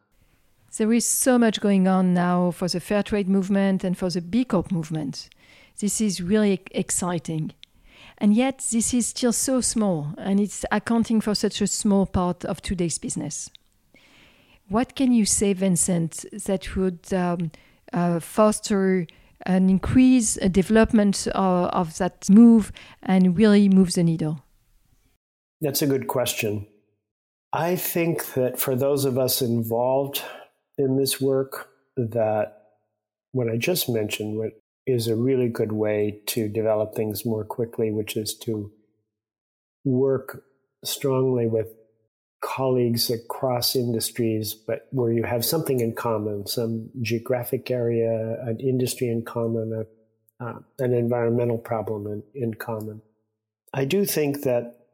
There 0.77 0.93
is 0.93 1.07
so 1.07 1.39
much 1.39 1.61
going 1.61 1.87
on 1.87 2.15
now 2.15 2.51
for 2.51 2.69
the 2.69 2.81
fair 2.81 3.03
trade 3.03 3.29
movement 3.29 3.85
and 3.85 3.97
for 3.97 4.11
the 4.11 4.21
B 4.21 4.45
Corp 4.45 4.73
movement. 4.73 5.29
This 5.79 6.01
is 6.01 6.21
really 6.21 6.61
exciting. 6.73 7.53
And 8.19 8.35
yet, 8.35 8.65
this 8.71 8.95
is 8.95 9.09
still 9.09 9.33
so 9.33 9.61
small, 9.61 10.15
and 10.19 10.39
it's 10.39 10.65
accounting 10.71 11.21
for 11.21 11.35
such 11.35 11.61
a 11.61 11.67
small 11.67 12.07
part 12.07 12.45
of 12.45 12.63
today's 12.63 12.99
business. 12.99 13.51
What 14.69 14.95
can 14.95 15.13
you 15.13 15.27
say, 15.27 15.53
Vincent, 15.53 16.25
that 16.33 16.77
would 16.77 17.13
um, 17.13 17.51
uh, 17.93 18.21
foster 18.21 19.07
an 19.47 19.69
increase, 19.69 20.37
a 20.39 20.49
development 20.49 21.27
of, 21.29 21.71
of 21.71 21.99
that 21.99 22.29
move 22.31 22.73
and 23.03 23.37
really 23.37 23.69
move 23.69 23.93
the 23.93 24.03
needle? 24.03 24.45
That's 25.61 25.83
a 25.83 25.87
good 25.87 26.09
question. 26.09 26.67
I 27.53 27.77
think 27.77 28.35
that 28.35 28.59
for 28.59 28.75
those 28.75 29.05
of 29.05 29.19
us 29.19 29.41
involved 29.41 30.23
in 30.77 30.97
this 30.97 31.21
work, 31.21 31.69
that 31.97 32.63
what 33.33 33.49
I 33.49 33.57
just 33.57 33.89
mentioned 33.89 34.37
what 34.37 34.53
is 34.87 35.09
a 35.09 35.17
really 35.17 35.49
good 35.49 35.73
way 35.73 36.21
to 36.27 36.49
develop 36.49 36.95
things 36.95 37.25
more 37.25 37.45
quickly, 37.45 37.91
which 37.91 38.17
is 38.17 38.35
to 38.39 38.71
work 39.85 40.45
strongly 40.85 41.47
with 41.47 41.69
colleagues 42.45 43.11
across 43.11 43.75
industries, 43.75 44.53
but 44.55 44.87
where 44.91 45.11
you 45.11 45.23
have 45.23 45.45
something 45.45 45.81
in 45.81 45.95
common, 45.95 46.47
some 46.47 46.91
geographic 47.01 47.71
area, 47.71 48.37
an 48.43 48.61
industry 48.61 49.09
in 49.09 49.25
common, 49.25 49.73
a, 49.73 50.45
uh, 50.45 50.59
an 50.79 50.93
environmental 50.93 51.57
problem 51.57 52.07
in, 52.07 52.23
in 52.35 52.55
common. 52.55 53.01
I 53.73 53.87
do 53.87 54.05
think 54.05 54.43
that 54.43 54.89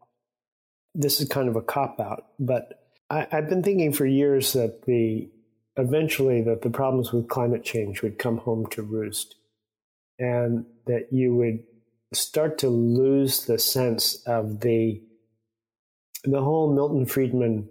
this 0.95 1.21
is 1.21 1.29
kind 1.29 1.49
of 1.49 1.57
a 1.57 1.63
cop 1.63 1.99
out, 1.99 2.27
but 2.39 2.85
I, 3.11 3.27
I've 3.33 3.49
been 3.49 3.65
thinking 3.65 3.93
for 3.93 4.07
years 4.07 4.53
that 4.53 4.83
the 4.87 5.29
eventually 5.77 6.43
that 6.43 6.63
the 6.63 6.71
problems 6.71 7.13
with 7.13 7.29
climate 7.29 7.65
change 7.65 8.01
would 8.03 8.19
come 8.19 8.39
home 8.39 8.67
to 8.71 8.83
roost 8.83 9.35
and 10.19 10.67
that 10.87 11.09
you 11.11 11.35
would 11.35 11.65
start 12.13 12.59
to 12.59 12.69
lose 12.69 13.47
the 13.47 13.59
sense 13.59 14.23
of 14.27 14.61
the 14.61 15.03
the 16.25 16.43
whole 16.43 16.75
Milton 16.75 17.07
Friedman 17.07 17.69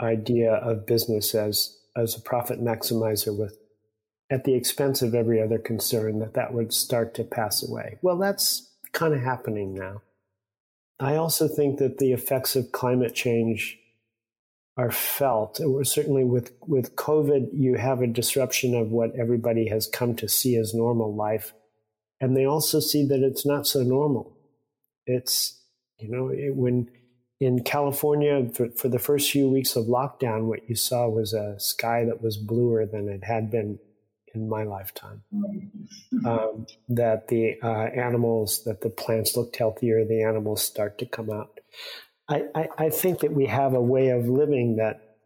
idea 0.00 0.52
of 0.52 0.86
business 0.86 1.34
as 1.34 1.76
as 1.96 2.16
a 2.16 2.20
profit 2.20 2.60
maximizer 2.60 3.36
with 3.36 3.56
at 4.30 4.44
the 4.44 4.54
expense 4.54 5.02
of 5.02 5.14
every 5.14 5.40
other 5.40 5.58
concern 5.58 6.18
that 6.18 6.34
that 6.34 6.52
would 6.52 6.72
start 6.72 7.14
to 7.14 7.24
pass 7.24 7.66
away. 7.66 7.98
Well, 8.02 8.18
that's 8.18 8.72
kind 8.92 9.14
of 9.14 9.20
happening 9.20 9.74
now. 9.74 10.02
I 10.98 11.16
also 11.16 11.48
think 11.48 11.78
that 11.78 11.98
the 11.98 12.12
effects 12.12 12.56
of 12.56 12.72
climate 12.72 13.14
change 13.14 13.78
are 14.76 14.90
felt. 14.90 15.60
Certainly 15.82 16.24
with, 16.24 16.52
with 16.66 16.96
COVID, 16.96 17.50
you 17.52 17.74
have 17.74 18.00
a 18.00 18.06
disruption 18.06 18.74
of 18.74 18.90
what 18.90 19.14
everybody 19.16 19.68
has 19.68 19.86
come 19.86 20.16
to 20.16 20.28
see 20.28 20.56
as 20.56 20.74
normal 20.74 21.14
life. 21.14 21.52
And 22.20 22.36
they 22.36 22.44
also 22.44 22.80
see 22.80 23.06
that 23.06 23.20
it's 23.20 23.44
not 23.44 23.66
so 23.66 23.82
normal. 23.82 24.36
It's, 25.06 25.60
you 25.98 26.10
know, 26.10 26.28
it, 26.28 26.56
when 26.56 26.88
in 27.40 27.62
California, 27.62 28.48
for, 28.54 28.70
for 28.70 28.88
the 28.88 28.98
first 28.98 29.30
few 29.30 29.48
weeks 29.48 29.76
of 29.76 29.86
lockdown, 29.86 30.44
what 30.44 30.68
you 30.68 30.74
saw 30.74 31.08
was 31.08 31.32
a 31.32 31.58
sky 31.58 32.04
that 32.04 32.22
was 32.22 32.36
bluer 32.36 32.86
than 32.86 33.08
it 33.08 33.24
had 33.24 33.50
been 33.50 33.78
in 34.34 34.48
my 34.48 34.64
lifetime. 34.64 35.22
Um, 36.24 36.66
that 36.88 37.28
the 37.28 37.56
uh, 37.62 37.66
animals, 37.68 38.64
that 38.64 38.80
the 38.80 38.90
plants 38.90 39.36
looked 39.36 39.56
healthier, 39.56 40.04
the 40.04 40.22
animals 40.22 40.62
start 40.62 40.98
to 40.98 41.06
come 41.06 41.30
out. 41.30 41.60
I, 42.28 42.44
I, 42.54 42.68
I, 42.78 42.90
think 42.90 43.20
that 43.20 43.32
we 43.32 43.46
have 43.46 43.74
a 43.74 43.82
way 43.82 44.08
of 44.08 44.26
living 44.26 44.76
that 44.76 45.16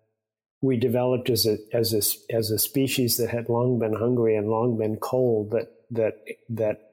we 0.60 0.76
developed 0.76 1.30
as 1.30 1.46
a 1.46 1.58
as 1.72 1.94
a 1.94 2.34
as 2.34 2.50
a 2.50 2.58
species 2.58 3.16
that 3.18 3.30
had 3.30 3.48
long 3.48 3.78
been 3.78 3.94
hungry 3.94 4.34
and 4.34 4.48
long 4.48 4.76
been 4.76 4.96
cold 4.96 5.52
that 5.52 5.72
that 5.92 6.24
that 6.48 6.90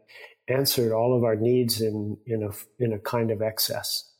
answered 0.48 0.92
all 0.92 1.18
of 1.18 1.24
our 1.24 1.36
needs 1.36 1.82
in 1.82 2.18
in 2.28 2.44
a 2.44 2.52
in 2.78 2.94
a 2.94 3.00
kind 3.00 3.32
of 3.32 3.42
excess 3.42 4.12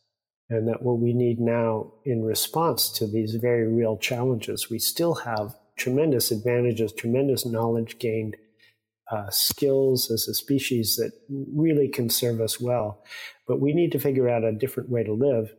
and 0.50 0.68
that 0.68 0.84
what 0.84 1.00
we 1.00 1.14
need 1.14 1.40
now 1.40 1.92
in 2.04 2.24
response 2.24 2.90
to 2.90 3.08
these 3.08 3.36
very 3.36 3.68
real 3.68 3.98
challenges 3.98 4.70
we 4.70 4.80
still 4.80 5.16
have 5.16 5.56
tremendous 5.78 6.32
advantages 6.32 6.92
tremendous 6.94 7.46
knowledge 7.46 7.98
gained 8.00 8.36
uh, 9.12 9.30
skills 9.30 10.10
as 10.10 10.28
a 10.28 10.34
species 10.34 10.96
that 10.96 11.12
really 11.30 11.88
can 11.88 12.10
serve 12.10 12.42
us 12.42 12.60
well 12.60 13.04
but 13.48 13.62
we 13.62 13.74
need 13.74 13.92
to 13.92 14.00
figure 14.00 14.30
out 14.30 14.44
a 14.44 14.52
different 14.52 14.90
way 14.90 15.04
to 15.04 15.14
live 15.14 15.52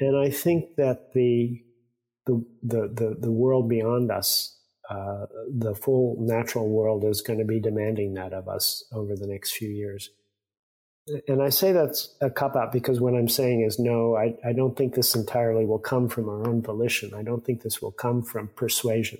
and 0.00 0.16
I 0.16 0.30
think 0.30 0.76
that 0.76 1.12
the 1.12 1.62
the 2.26 2.44
the 2.62 2.88
the, 2.92 3.16
the 3.20 3.30
world 3.30 3.68
beyond 3.68 4.10
us, 4.10 4.58
uh, 4.88 5.26
the 5.54 5.74
full 5.74 6.16
natural 6.18 6.68
world, 6.68 7.04
is 7.04 7.20
going 7.20 7.38
to 7.38 7.44
be 7.44 7.60
demanding 7.60 8.14
that 8.14 8.32
of 8.32 8.48
us 8.48 8.84
over 8.92 9.14
the 9.14 9.26
next 9.26 9.52
few 9.52 9.68
years. 9.68 10.10
And 11.26 11.42
I 11.42 11.48
say 11.48 11.72
that's 11.72 12.14
a 12.20 12.30
cop 12.30 12.56
out 12.56 12.72
because 12.72 13.00
what 13.00 13.14
I'm 13.14 13.28
saying 13.28 13.62
is 13.62 13.78
no, 13.78 14.16
I, 14.16 14.34
I 14.44 14.52
don't 14.52 14.76
think 14.76 14.94
this 14.94 15.14
entirely 15.14 15.66
will 15.66 15.78
come 15.78 16.08
from 16.08 16.28
our 16.28 16.46
own 16.46 16.62
volition. 16.62 17.14
I 17.14 17.22
don't 17.22 17.44
think 17.44 17.62
this 17.62 17.82
will 17.82 17.92
come 17.92 18.22
from 18.22 18.48
persuasion. 18.48 19.18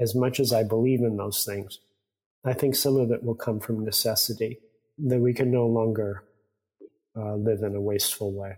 As 0.00 0.14
much 0.14 0.40
as 0.40 0.52
I 0.52 0.62
believe 0.62 1.00
in 1.00 1.16
those 1.16 1.44
things, 1.44 1.78
I 2.44 2.52
think 2.54 2.74
some 2.74 2.96
of 2.96 3.10
it 3.10 3.22
will 3.22 3.34
come 3.34 3.60
from 3.60 3.84
necessity, 3.84 4.58
that 4.98 5.18
we 5.18 5.34
can 5.34 5.50
no 5.50 5.66
longer 5.66 6.24
uh, 7.16 7.34
live 7.34 7.62
in 7.62 7.74
a 7.74 7.80
wasteful 7.80 8.32
way. 8.32 8.56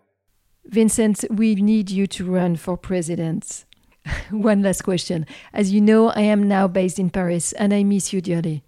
Vincent, 0.65 1.25
we 1.31 1.55
need 1.55 1.91
you 1.91 2.07
to 2.07 2.31
run 2.31 2.57
for 2.57 2.77
president. 2.77 3.65
One 4.31 4.63
last 4.63 4.83
question. 4.83 5.27
As 5.53 5.73
you 5.73 5.81
know, 5.81 6.11
I 6.11 6.23
am 6.23 6.47
now 6.47 6.69
based 6.69 6.99
in 6.99 7.11
Paris 7.11 7.53
and 7.53 7.73
I 7.73 7.83
miss 7.83 8.13
you 8.13 8.21
dearly. 8.21 8.63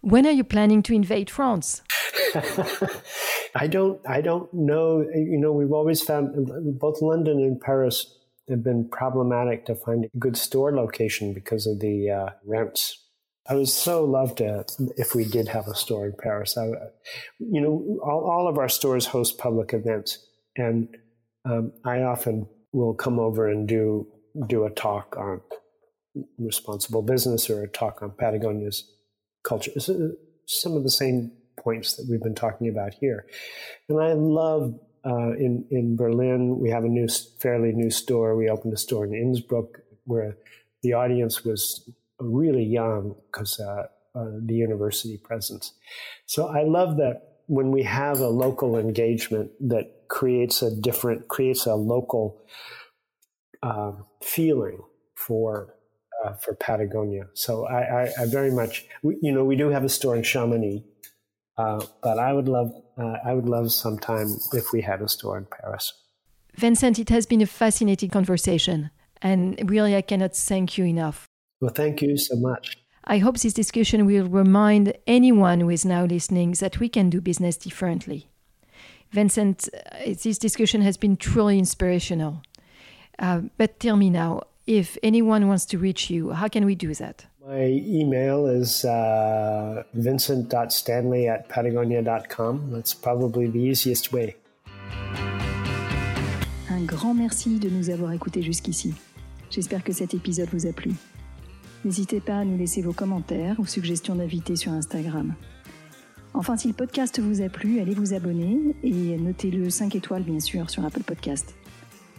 When 0.00 0.26
are 0.26 0.30
you 0.30 0.44
planning 0.44 0.82
to 0.84 0.94
invade 0.94 1.30
France? 1.30 1.82
I 3.54 3.66
don't 3.66 4.00
I 4.08 4.20
don't 4.20 4.52
know. 4.52 5.00
You 5.00 5.38
know, 5.38 5.52
we've 5.52 5.72
always 5.72 6.02
found 6.02 6.34
both 6.78 7.00
London 7.02 7.38
and 7.38 7.60
Paris 7.60 8.06
have 8.48 8.62
been 8.62 8.88
problematic 8.88 9.66
to 9.66 9.74
find 9.74 10.04
a 10.04 10.18
good 10.18 10.36
store 10.36 10.74
location 10.74 11.32
because 11.32 11.66
of 11.66 11.80
the 11.80 12.10
uh, 12.10 12.30
rents. 12.44 13.00
I 13.48 13.54
would 13.54 13.68
so 13.68 14.04
love 14.04 14.36
to 14.36 14.64
if 14.96 15.14
we 15.14 15.24
did 15.24 15.48
have 15.48 15.68
a 15.68 15.74
store 15.74 16.06
in 16.06 16.14
Paris. 16.18 16.56
I, 16.56 16.66
you 17.38 17.60
know, 17.60 17.98
all, 18.02 18.30
all 18.30 18.48
of 18.48 18.58
our 18.58 18.68
stores 18.68 19.06
host 19.06 19.38
public 19.38 19.74
events, 19.74 20.18
and 20.56 20.88
um, 21.44 21.72
I 21.84 22.02
often 22.02 22.46
will 22.72 22.94
come 22.94 23.18
over 23.18 23.48
and 23.48 23.68
do 23.68 24.06
do 24.48 24.64
a 24.64 24.70
talk 24.70 25.16
on 25.18 25.40
responsible 26.38 27.02
business 27.02 27.50
or 27.50 27.62
a 27.62 27.68
talk 27.68 28.02
on 28.02 28.12
Patagonia's 28.12 28.90
culture. 29.42 29.72
Some 30.46 30.76
of 30.76 30.82
the 30.82 30.90
same 30.90 31.32
points 31.56 31.94
that 31.96 32.06
we've 32.08 32.22
been 32.22 32.34
talking 32.34 32.68
about 32.68 32.94
here, 32.94 33.26
and 33.88 34.00
I 34.00 34.12
love. 34.12 34.78
Uh, 35.06 35.32
in 35.32 35.66
in 35.70 35.96
Berlin, 35.96 36.58
we 36.58 36.70
have 36.70 36.82
a 36.82 36.88
new, 36.88 37.06
fairly 37.38 37.72
new 37.72 37.90
store. 37.90 38.34
We 38.36 38.48
opened 38.48 38.72
a 38.72 38.78
store 38.78 39.04
in 39.04 39.12
Innsbruck 39.12 39.80
where 40.04 40.38
the 40.82 40.94
audience 40.94 41.44
was 41.44 41.86
really 42.18 42.64
young 42.64 43.14
because 43.26 43.60
uh, 43.60 43.86
uh, 44.14 44.30
the 44.46 44.54
university 44.54 45.18
presence. 45.18 45.74
So 46.26 46.48
I 46.48 46.62
love 46.62 46.96
that 46.98 47.40
when 47.46 47.70
we 47.70 47.82
have 47.82 48.20
a 48.20 48.28
local 48.28 48.78
engagement 48.78 49.50
that 49.68 50.08
creates 50.08 50.62
a 50.62 50.74
different, 50.74 51.28
creates 51.28 51.66
a 51.66 51.74
local 51.74 52.40
uh, 53.62 53.92
feeling 54.22 54.78
for 55.16 55.74
uh, 56.24 56.34
for 56.34 56.54
Patagonia. 56.54 57.26
So 57.34 57.66
I, 57.66 58.04
I, 58.04 58.12
I 58.20 58.26
very 58.26 58.50
much, 58.50 58.86
we, 59.02 59.18
you 59.20 59.32
know, 59.32 59.44
we 59.44 59.56
do 59.56 59.68
have 59.68 59.84
a 59.84 59.88
store 59.88 60.16
in 60.16 60.22
Chamonix, 60.22 60.84
uh, 61.56 61.84
but 62.02 62.18
I 62.18 62.32
would 62.32 62.48
love, 62.48 62.72
uh, 62.98 63.16
I 63.24 63.34
would 63.34 63.48
love 63.48 63.72
sometime 63.72 64.36
if 64.52 64.72
we 64.72 64.80
had 64.80 65.02
a 65.02 65.08
store 65.08 65.38
in 65.38 65.46
Paris. 65.46 65.92
Vincent, 66.56 66.98
it 66.98 67.08
has 67.10 67.26
been 67.26 67.42
a 67.42 67.46
fascinating 67.46 68.10
conversation, 68.10 68.90
and 69.22 69.70
really, 69.70 69.96
I 69.96 70.02
cannot 70.02 70.36
thank 70.36 70.78
you 70.78 70.84
enough. 70.84 71.26
Well, 71.60 71.72
thank 71.72 72.02
you 72.02 72.16
so 72.16 72.36
much. 72.36 72.76
I 73.04 73.18
hope 73.18 73.38
this 73.38 73.52
discussion 73.52 74.06
will 74.06 74.26
remind 74.26 74.94
anyone 75.06 75.60
who 75.60 75.70
is 75.70 75.84
now 75.84 76.04
listening 76.04 76.52
that 76.52 76.80
we 76.80 76.88
can 76.88 77.10
do 77.10 77.20
business 77.20 77.56
differently. 77.56 78.30
Vincent, 79.10 79.68
uh, 79.74 80.14
this 80.22 80.38
discussion 80.38 80.80
has 80.82 80.96
been 80.96 81.16
truly 81.16 81.58
inspirational. 81.58 82.42
Uh, 83.18 83.42
but 83.56 83.78
tell 83.78 83.96
me 83.96 84.10
now, 84.10 84.42
if 84.66 84.96
anyone 85.02 85.46
wants 85.46 85.66
to 85.66 85.78
reach 85.78 86.10
you, 86.10 86.32
how 86.32 86.48
can 86.48 86.64
we 86.64 86.74
do 86.74 86.94
that? 86.94 87.26
My 87.46 87.66
email 87.86 88.46
is 88.46 88.86
uh, 88.86 89.82
vincent.stanley 89.92 91.28
at 91.28 91.46
patagonia.com. 91.50 92.70
That's 92.72 92.94
probably 92.94 93.48
the 93.48 93.58
easiest 93.58 94.12
way. 94.12 94.36
Un 96.70 96.84
grand 96.86 97.12
merci 97.12 97.58
de 97.58 97.68
nous 97.68 97.90
avoir 97.90 98.12
écoutés 98.12 98.40
jusqu'ici. 98.40 98.94
J'espère 99.50 99.84
que 99.84 99.92
cet 99.92 100.14
épisode 100.14 100.48
vous 100.54 100.66
a 100.66 100.72
plu. 100.72 100.92
N'hésitez 101.84 102.20
pas 102.20 102.38
à 102.38 102.44
nous 102.46 102.56
laisser 102.56 102.80
vos 102.80 102.94
commentaires 102.94 103.56
ou 103.58 103.66
suggestions 103.66 104.14
d'invités 104.14 104.56
sur 104.56 104.72
Instagram. 104.72 105.34
Enfin, 106.32 106.56
si 106.56 106.66
le 106.68 106.74
podcast 106.74 107.20
vous 107.20 107.42
a 107.42 107.50
plu, 107.50 107.78
allez 107.78 107.92
vous 107.92 108.14
abonner 108.14 108.74
et 108.82 109.18
notez-le 109.18 109.68
5 109.68 109.94
étoiles 109.94 110.22
bien 110.22 110.40
sûr 110.40 110.70
sur 110.70 110.82
Apple 110.82 111.02
Podcast. 111.02 111.54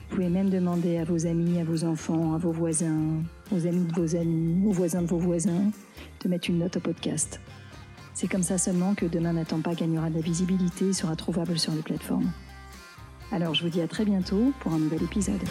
pouvez 0.09 0.29
même 0.29 0.51
demander 0.51 0.97
à 0.97 1.03
vos 1.03 1.25
amis, 1.25 1.59
à 1.59 1.63
vos 1.63 1.83
enfants, 1.83 2.35
à 2.35 2.37
vos 2.37 2.51
voisins, 2.51 3.23
aux 3.51 3.67
amis 3.67 3.85
de 3.85 3.93
vos 3.93 4.15
amis, 4.15 4.65
aux 4.67 4.71
voisins 4.71 5.01
de 5.01 5.07
vos 5.07 5.17
voisins, 5.17 5.71
de 6.23 6.29
mettre 6.29 6.49
une 6.49 6.59
note 6.59 6.77
au 6.77 6.79
podcast. 6.79 7.39
C'est 8.13 8.27
comme 8.27 8.43
ça 8.43 8.57
seulement 8.57 8.95
que 8.95 9.05
Demain 9.05 9.33
n'attend 9.33 9.59
pas 9.59 9.75
gagnera 9.75 10.09
de 10.09 10.15
la 10.15 10.21
visibilité 10.21 10.89
et 10.89 10.93
sera 10.93 11.15
trouvable 11.15 11.59
sur 11.59 11.73
les 11.73 11.81
plateformes. 11.81 12.31
Alors 13.31 13.53
je 13.53 13.63
vous 13.63 13.69
dis 13.69 13.81
à 13.81 13.87
très 13.87 14.05
bientôt 14.05 14.53
pour 14.61 14.73
un 14.73 14.79
nouvel 14.79 15.03
épisode. 15.03 15.41